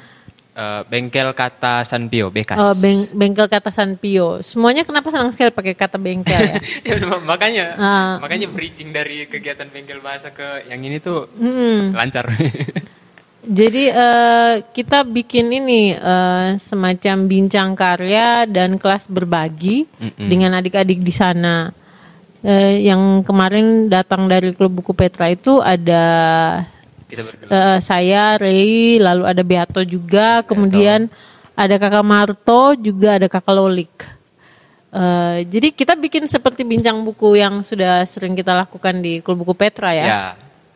[0.54, 2.54] Eh, bengkel kata Sanpio, Bekas.
[2.54, 4.38] eh, beng- bengkel kata Sanpio.
[4.40, 6.56] Semuanya kenapa senang sekali pakai kata bengkel ya?
[6.94, 8.14] Ya makanya Ah.
[8.22, 11.92] makanya bridging dari kegiatan bengkel bahasa ke yang ini tuh Mm-mm.
[11.92, 12.30] lancar.
[13.44, 21.12] Jadi eh, kita bikin ini eh, semacam bincang karya dan kelas berbagi dengan adik-adik di
[21.12, 21.74] sana.
[22.40, 26.04] Eh, yang kemarin datang dari klub buku Petra itu ada
[27.20, 31.08] Eh, saya, Rey, lalu ada Beato juga, kemudian
[31.54, 33.94] ada kakak Marto, juga ada kakak Lolik.
[34.94, 39.58] Eh, jadi kita bikin seperti bincang buku yang sudah sering kita lakukan di klub buku
[39.58, 40.06] Petra ya.
[40.06, 40.24] ya,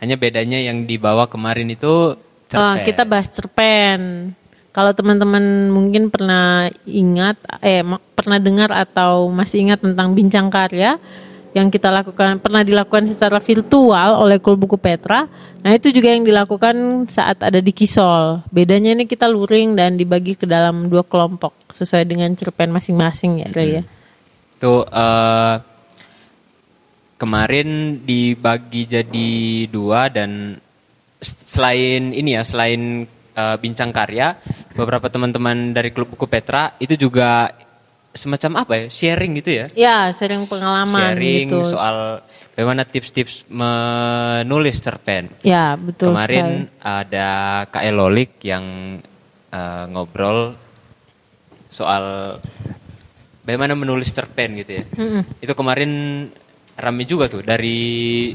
[0.01, 2.17] hanya bedanya yang dibawa kemarin itu
[2.49, 2.81] cerpen.
[2.81, 4.33] kita bahas cerpen.
[4.73, 7.81] Kalau teman-teman mungkin pernah ingat, eh
[8.13, 11.01] pernah dengar atau masih ingat tentang bincang karya
[11.57, 15.25] yang kita lakukan pernah dilakukan secara virtual oleh Kul Buku Petra.
[15.65, 18.45] Nah itu juga yang dilakukan saat ada di Kisol.
[18.53, 23.49] Bedanya ini kita luring dan dibagi ke dalam dua kelompok sesuai dengan cerpen masing-masing ya,
[23.49, 23.83] Ray, ya.
[24.61, 25.55] Tuh eh,
[27.17, 29.29] kemarin dibagi jadi
[29.67, 30.61] dua dan
[31.25, 34.37] selain ini ya selain eh, bincang karya
[34.77, 37.49] beberapa teman-teman dari klub buku Petra itu juga
[38.11, 41.63] semacam apa ya sharing gitu ya Ya, sering pengalaman sharing gitu.
[41.67, 42.21] soal
[42.53, 46.17] bagaimana tips-tips menulis cerpen Ya, betul sekali.
[46.17, 46.47] kemarin
[46.77, 47.27] ada
[47.67, 48.97] Kak Elolik yang
[49.49, 50.55] eh, ngobrol
[51.67, 52.37] soal
[53.43, 55.21] bagaimana menulis cerpen gitu ya Mm-mm.
[55.37, 55.91] itu kemarin
[56.73, 58.31] rame juga tuh dari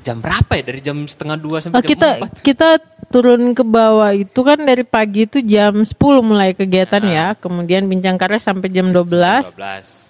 [0.00, 0.62] jam berapa ya?
[0.64, 2.30] Dari jam setengah dua sampai Oh, jam kita empat.
[2.40, 2.68] kita
[3.10, 7.34] turun ke bawah itu kan dari pagi itu jam 10 mulai kegiatan ya.
[7.34, 10.06] Kemudian bincang karya sampai jam 12, 12.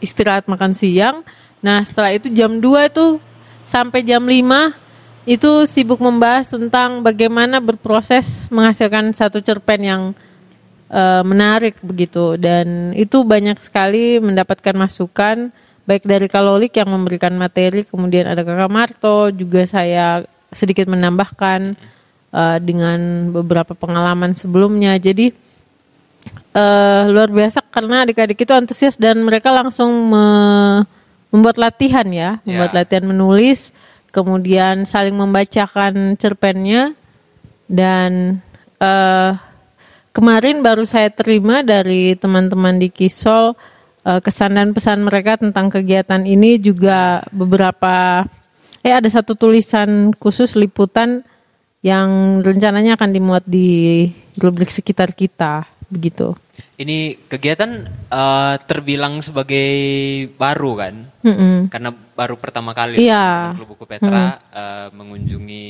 [0.00, 1.22] istirahat makan siang.
[1.60, 3.20] Nah, setelah itu jam 2 itu
[3.62, 4.72] sampai jam 5
[5.26, 10.02] itu sibuk membahas tentang bagaimana berproses menghasilkan satu cerpen yang
[10.86, 15.50] eh, menarik begitu dan itu banyak sekali mendapatkan masukan
[15.86, 21.78] baik dari Kalolik yang memberikan materi kemudian ada Kakak Marto juga saya sedikit menambahkan
[22.34, 24.98] eh, dengan beberapa pengalaman sebelumnya.
[24.98, 25.30] Jadi
[26.54, 30.82] eh, luar biasa karena adik-adik itu antusias dan mereka langsung me-
[31.30, 32.42] membuat latihan ya.
[32.42, 32.76] Membuat Ya.
[32.82, 33.70] latihan menulis
[34.10, 36.94] kemudian saling membacakan cerpennya.
[37.66, 38.42] Dan
[38.78, 39.30] eh,
[40.10, 43.54] kemarin baru saya terima dari teman-teman di Kisol
[44.06, 48.22] eh, kesan dan pesan mereka tentang kegiatan ini juga beberapa
[48.86, 51.26] eh ada satu tulisan khusus liputan
[51.82, 54.06] yang rencananya akan dimuat di
[54.38, 56.34] rubrik sekitar kita begitu.
[56.76, 57.70] Ini kegiatan
[58.10, 59.68] eh, terbilang sebagai
[60.36, 60.94] baru kan?
[61.22, 61.56] Mm-mm.
[61.70, 63.54] Karena baru pertama kali Iya.
[63.58, 65.66] Klub Buku Petra eh, mengunjungi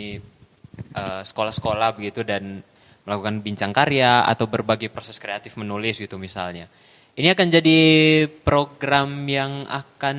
[0.95, 2.61] eh, sekolah-sekolah begitu dan
[3.07, 6.67] melakukan bincang karya atau berbagi proses kreatif menulis gitu misalnya.
[7.17, 7.79] Ini akan jadi
[8.45, 10.17] program yang akan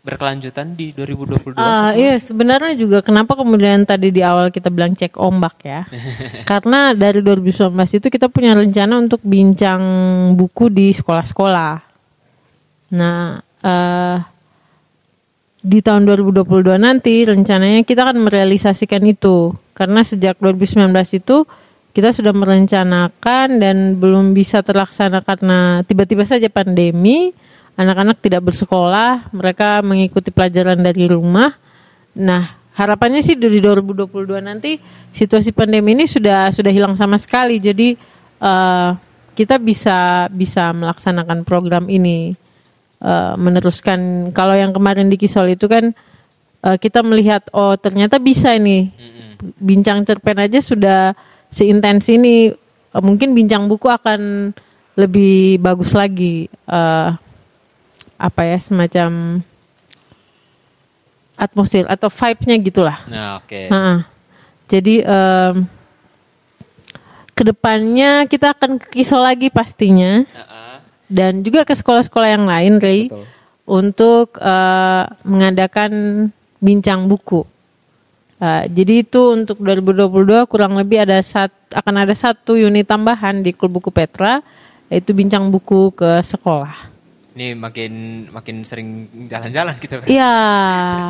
[0.00, 1.60] berkelanjutan di 2022.
[1.60, 5.82] Ah, iya sebenarnya juga kenapa kemudian tadi di awal kita bilang cek ombak ya.
[6.50, 9.82] Karena dari 2019 itu kita punya rencana untuk bincang
[10.38, 11.74] buku di sekolah-sekolah.
[12.94, 14.16] Nah, eh,
[15.60, 19.52] di tahun 2022 nanti rencananya kita akan merealisasikan itu.
[19.76, 20.86] Karena sejak 2019
[21.18, 21.44] itu
[21.90, 27.34] kita sudah merencanakan dan belum bisa terlaksana karena tiba-tiba saja pandemi
[27.80, 31.56] anak-anak tidak bersekolah, mereka mengikuti pelajaran dari rumah.
[32.12, 34.76] Nah, harapannya sih dari 2022 nanti
[35.10, 37.56] situasi pandemi ini sudah sudah hilang sama sekali.
[37.56, 37.96] Jadi
[38.40, 38.90] eh,
[39.32, 42.36] kita bisa bisa melaksanakan program ini
[43.00, 44.30] eh, meneruskan.
[44.36, 45.96] Kalau yang kemarin di Kisol itu kan
[46.64, 48.92] eh, kita melihat oh ternyata bisa ini
[49.56, 51.16] bincang cerpen aja sudah
[51.50, 52.54] seintens ini.
[52.54, 54.54] Eh, mungkin bincang buku akan
[54.94, 56.46] lebih bagus lagi.
[56.48, 57.08] Eh,
[58.20, 59.40] apa ya semacam
[61.40, 62.98] atmosfer atau vibe-nya gitulah.
[63.08, 63.60] Nah, oke.
[63.72, 63.98] Heeh.
[64.68, 65.66] Jadi em,
[67.32, 70.76] ke depannya kita akan ke Kisol lagi pastinya Heeh.
[71.08, 73.08] dan juga ke sekolah-sekolah yang lain, Ray,
[73.64, 75.92] untuk eh, mengadakan
[76.60, 77.48] bincang buku.
[78.40, 83.52] Eh, jadi itu untuk 2022 kurang lebih ada sat, akan ada satu unit tambahan di
[83.52, 84.40] Klub Buku Petra,
[84.88, 86.88] yaitu bincang buku ke sekolah.
[87.36, 87.92] Ini makin
[88.32, 90.08] makin sering jalan-jalan kita.
[90.08, 90.34] Iya,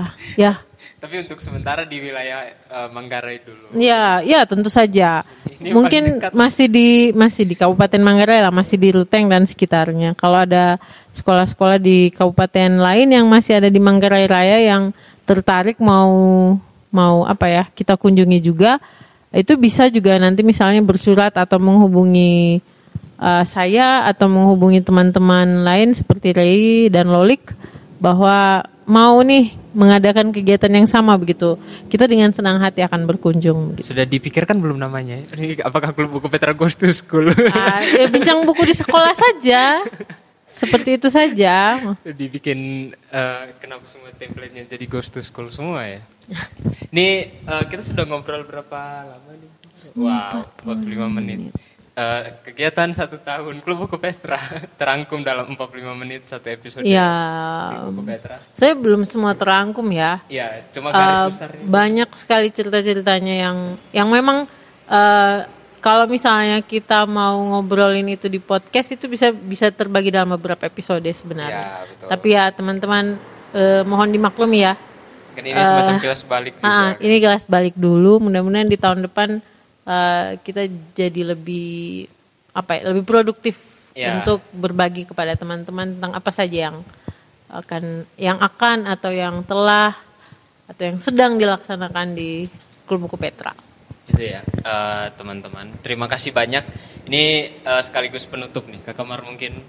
[0.42, 0.58] ya
[1.00, 3.78] Tapi untuk sementara di wilayah eh, Manggarai dulu.
[3.78, 5.22] Ya, ya tentu saja.
[5.62, 10.18] Ini Mungkin masih di masih di Kabupaten Manggarai lah, masih di Ruteng dan sekitarnya.
[10.18, 10.82] Kalau ada
[11.14, 14.90] sekolah-sekolah di kabupaten lain yang masih ada di Manggarai Raya yang
[15.24, 16.58] tertarik mau
[16.90, 18.82] mau apa ya kita kunjungi juga,
[19.30, 22.62] itu bisa juga nanti misalnya bersurat atau menghubungi
[23.18, 27.54] eh, saya atau menghubungi teman-teman lain seperti Rei dan Lolik
[28.02, 31.54] bahwa mau nih mengadakan kegiatan yang sama begitu.
[31.86, 33.94] Kita dengan senang hati akan berkunjung begitu.
[33.94, 35.14] Sudah dipikirkan belum namanya?
[35.62, 37.30] Apakah klub buku Petra Goes to School?
[37.54, 39.78] Ah, ya, bincang buku di sekolah saja.
[40.50, 41.78] Seperti itu saja.
[42.02, 42.58] Dibikin
[42.92, 46.02] eh, kenapa semua template-nya jadi Goes to School semua ya?
[46.90, 47.06] Ini
[47.40, 49.50] eh, kita sudah ngobrol berapa lama nih?
[49.94, 51.54] Wow, 45 menit.
[51.92, 54.38] Eh, kegiatan satu tahun Klub Buku Petra
[54.80, 55.60] terangkum dalam 45
[55.96, 57.06] menit satu episode Ya,
[57.72, 58.36] Klub Buku Petra.
[58.50, 60.18] saya belum semua terangkum ya.
[60.26, 61.62] Ya, cuma garis Eh, besarnya.
[61.62, 63.58] banyak sekali cerita-ceritanya yang
[63.90, 64.46] yang memang
[64.86, 65.38] eh,
[65.80, 71.04] kalau misalnya kita mau ngobrolin itu di podcast itu bisa bisa terbagi dalam beberapa episode
[71.10, 71.64] sebenarnya.
[71.64, 72.08] Ya, betul.
[72.12, 73.04] Tapi ya teman-teman
[73.56, 74.76] eh, mohon dimaklumi ya.
[75.34, 76.68] Kan ini semacam kilas balik juga.
[76.68, 78.20] Ah, ini kelas balik dulu.
[78.20, 79.40] Mudah-mudahan di tahun depan
[79.88, 82.06] eh, kita jadi lebih
[82.52, 84.22] apa ya, lebih produktif Ya.
[84.22, 86.78] untuk berbagi kepada teman-teman tentang apa saja yang
[87.50, 89.98] akan yang akan atau yang telah
[90.70, 92.46] atau yang sedang dilaksanakan di
[92.86, 93.50] Klub Buku Petra.
[94.10, 95.70] Itu ya, eh, teman-teman.
[95.80, 96.64] Terima kasih banyak.
[97.06, 97.24] Ini
[97.56, 98.82] eh, sekaligus penutup nih.
[98.82, 99.62] Ke kamar mungkin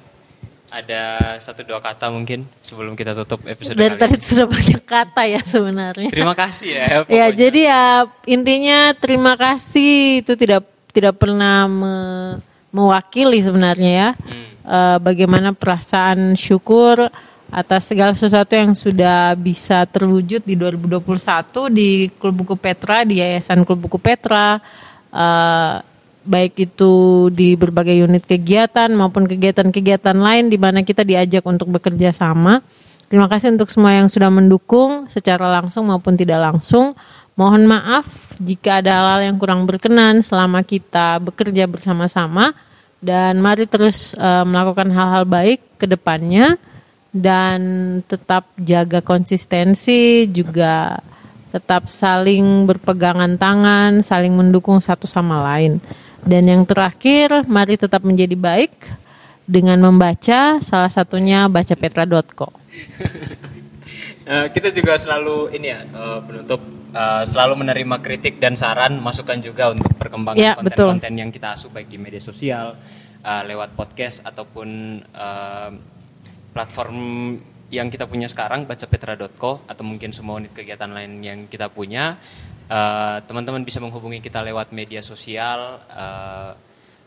[0.71, 1.03] ada
[1.37, 4.23] satu dua kata mungkin sebelum kita tutup episode Dari kali tadi ini.
[4.23, 6.09] sudah banyak kata ya sebenarnya.
[6.09, 6.85] Terima kasih ya.
[6.87, 7.27] Ya, pokoknya.
[7.35, 7.83] jadi ya
[8.25, 12.39] intinya terima kasih itu tidak tidak pernah me-
[12.71, 14.09] mewakili sebenarnya ya.
[14.15, 14.47] Hmm.
[14.61, 17.11] Eh, bagaimana perasaan syukur
[17.51, 23.67] atas segala sesuatu yang sudah bisa terwujud di 2021 di Klub Buku Petra, di Yayasan
[23.67, 24.57] Klub Buku Petra.
[25.11, 25.75] eh,
[26.21, 32.15] baik itu di berbagai unit kegiatan maupun kegiatan-kegiatan lain di mana kita diajak untuk bekerja
[32.15, 32.63] sama.
[33.11, 36.95] Terima kasih untuk semua yang sudah mendukung secara langsung maupun tidak langsung.
[37.35, 38.07] Mohon maaf
[38.39, 42.55] jika ada hal-hal yang kurang berkenan selama kita bekerja bersama-sama
[43.03, 46.55] dan mari terus eh, melakukan hal-hal baik ke depannya
[47.11, 47.59] dan
[48.07, 50.99] tetap jaga konsistensi juga
[51.51, 55.83] tetap saling berpegangan tangan, saling mendukung satu sama lain.
[56.23, 58.71] Dan yang terakhir, mari tetap menjadi baik
[59.43, 62.49] dengan membaca salah satunya bacapetra.co.
[64.21, 66.61] Eh, kita juga selalu ini ya eh, penutup
[66.93, 71.73] eh, selalu menerima kritik dan saran masukan juga untuk perkembangan Ya, konten-konten yang kita asuh
[71.73, 72.77] baik di media sosial
[73.21, 75.01] lewat podcast ataupun
[76.51, 76.97] platform
[77.71, 82.19] yang kita punya sekarang bacapetra.co atau mungkin semua unit kegiatan lain yang kita punya
[82.71, 86.51] Eh, teman-teman bisa menghubungi kita lewat media sosial eh,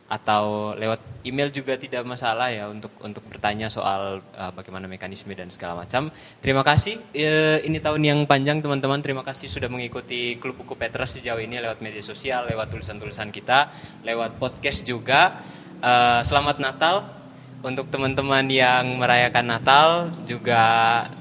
[0.05, 5.49] atau lewat email juga tidak masalah ya untuk untuk bertanya soal uh, bagaimana mekanisme dan
[5.49, 6.13] segala macam.
[6.45, 7.01] Terima kasih.
[7.17, 9.01] Eh, ini tahun yang panjang teman-teman.
[9.01, 13.73] Terima kasih sudah mengikuti Klub Buku Petra sejauh ini lewat media sosial, lewat tulisan-tulisan kita,
[14.05, 15.41] lewat podcast juga.
[15.81, 17.24] Eh, selamat Natal
[17.65, 20.61] untuk teman-teman yang merayakan Natal juga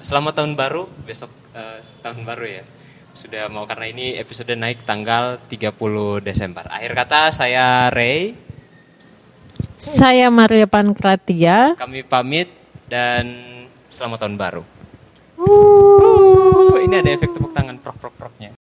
[0.04, 2.64] selamat tahun baru besok eh, tahun baru ya.
[3.16, 5.72] Sudah mau karena ini episode naik tanggal 30
[6.20, 6.68] Desember.
[6.68, 8.36] Akhir kata saya Ray
[9.80, 11.80] Saya Maria Pankratia.
[11.80, 12.52] Kami pamit
[12.92, 13.24] dan
[13.88, 14.64] selamat tahun baru.
[15.40, 18.52] Uh, ini ada efek tepuk tangan prok prok proknya.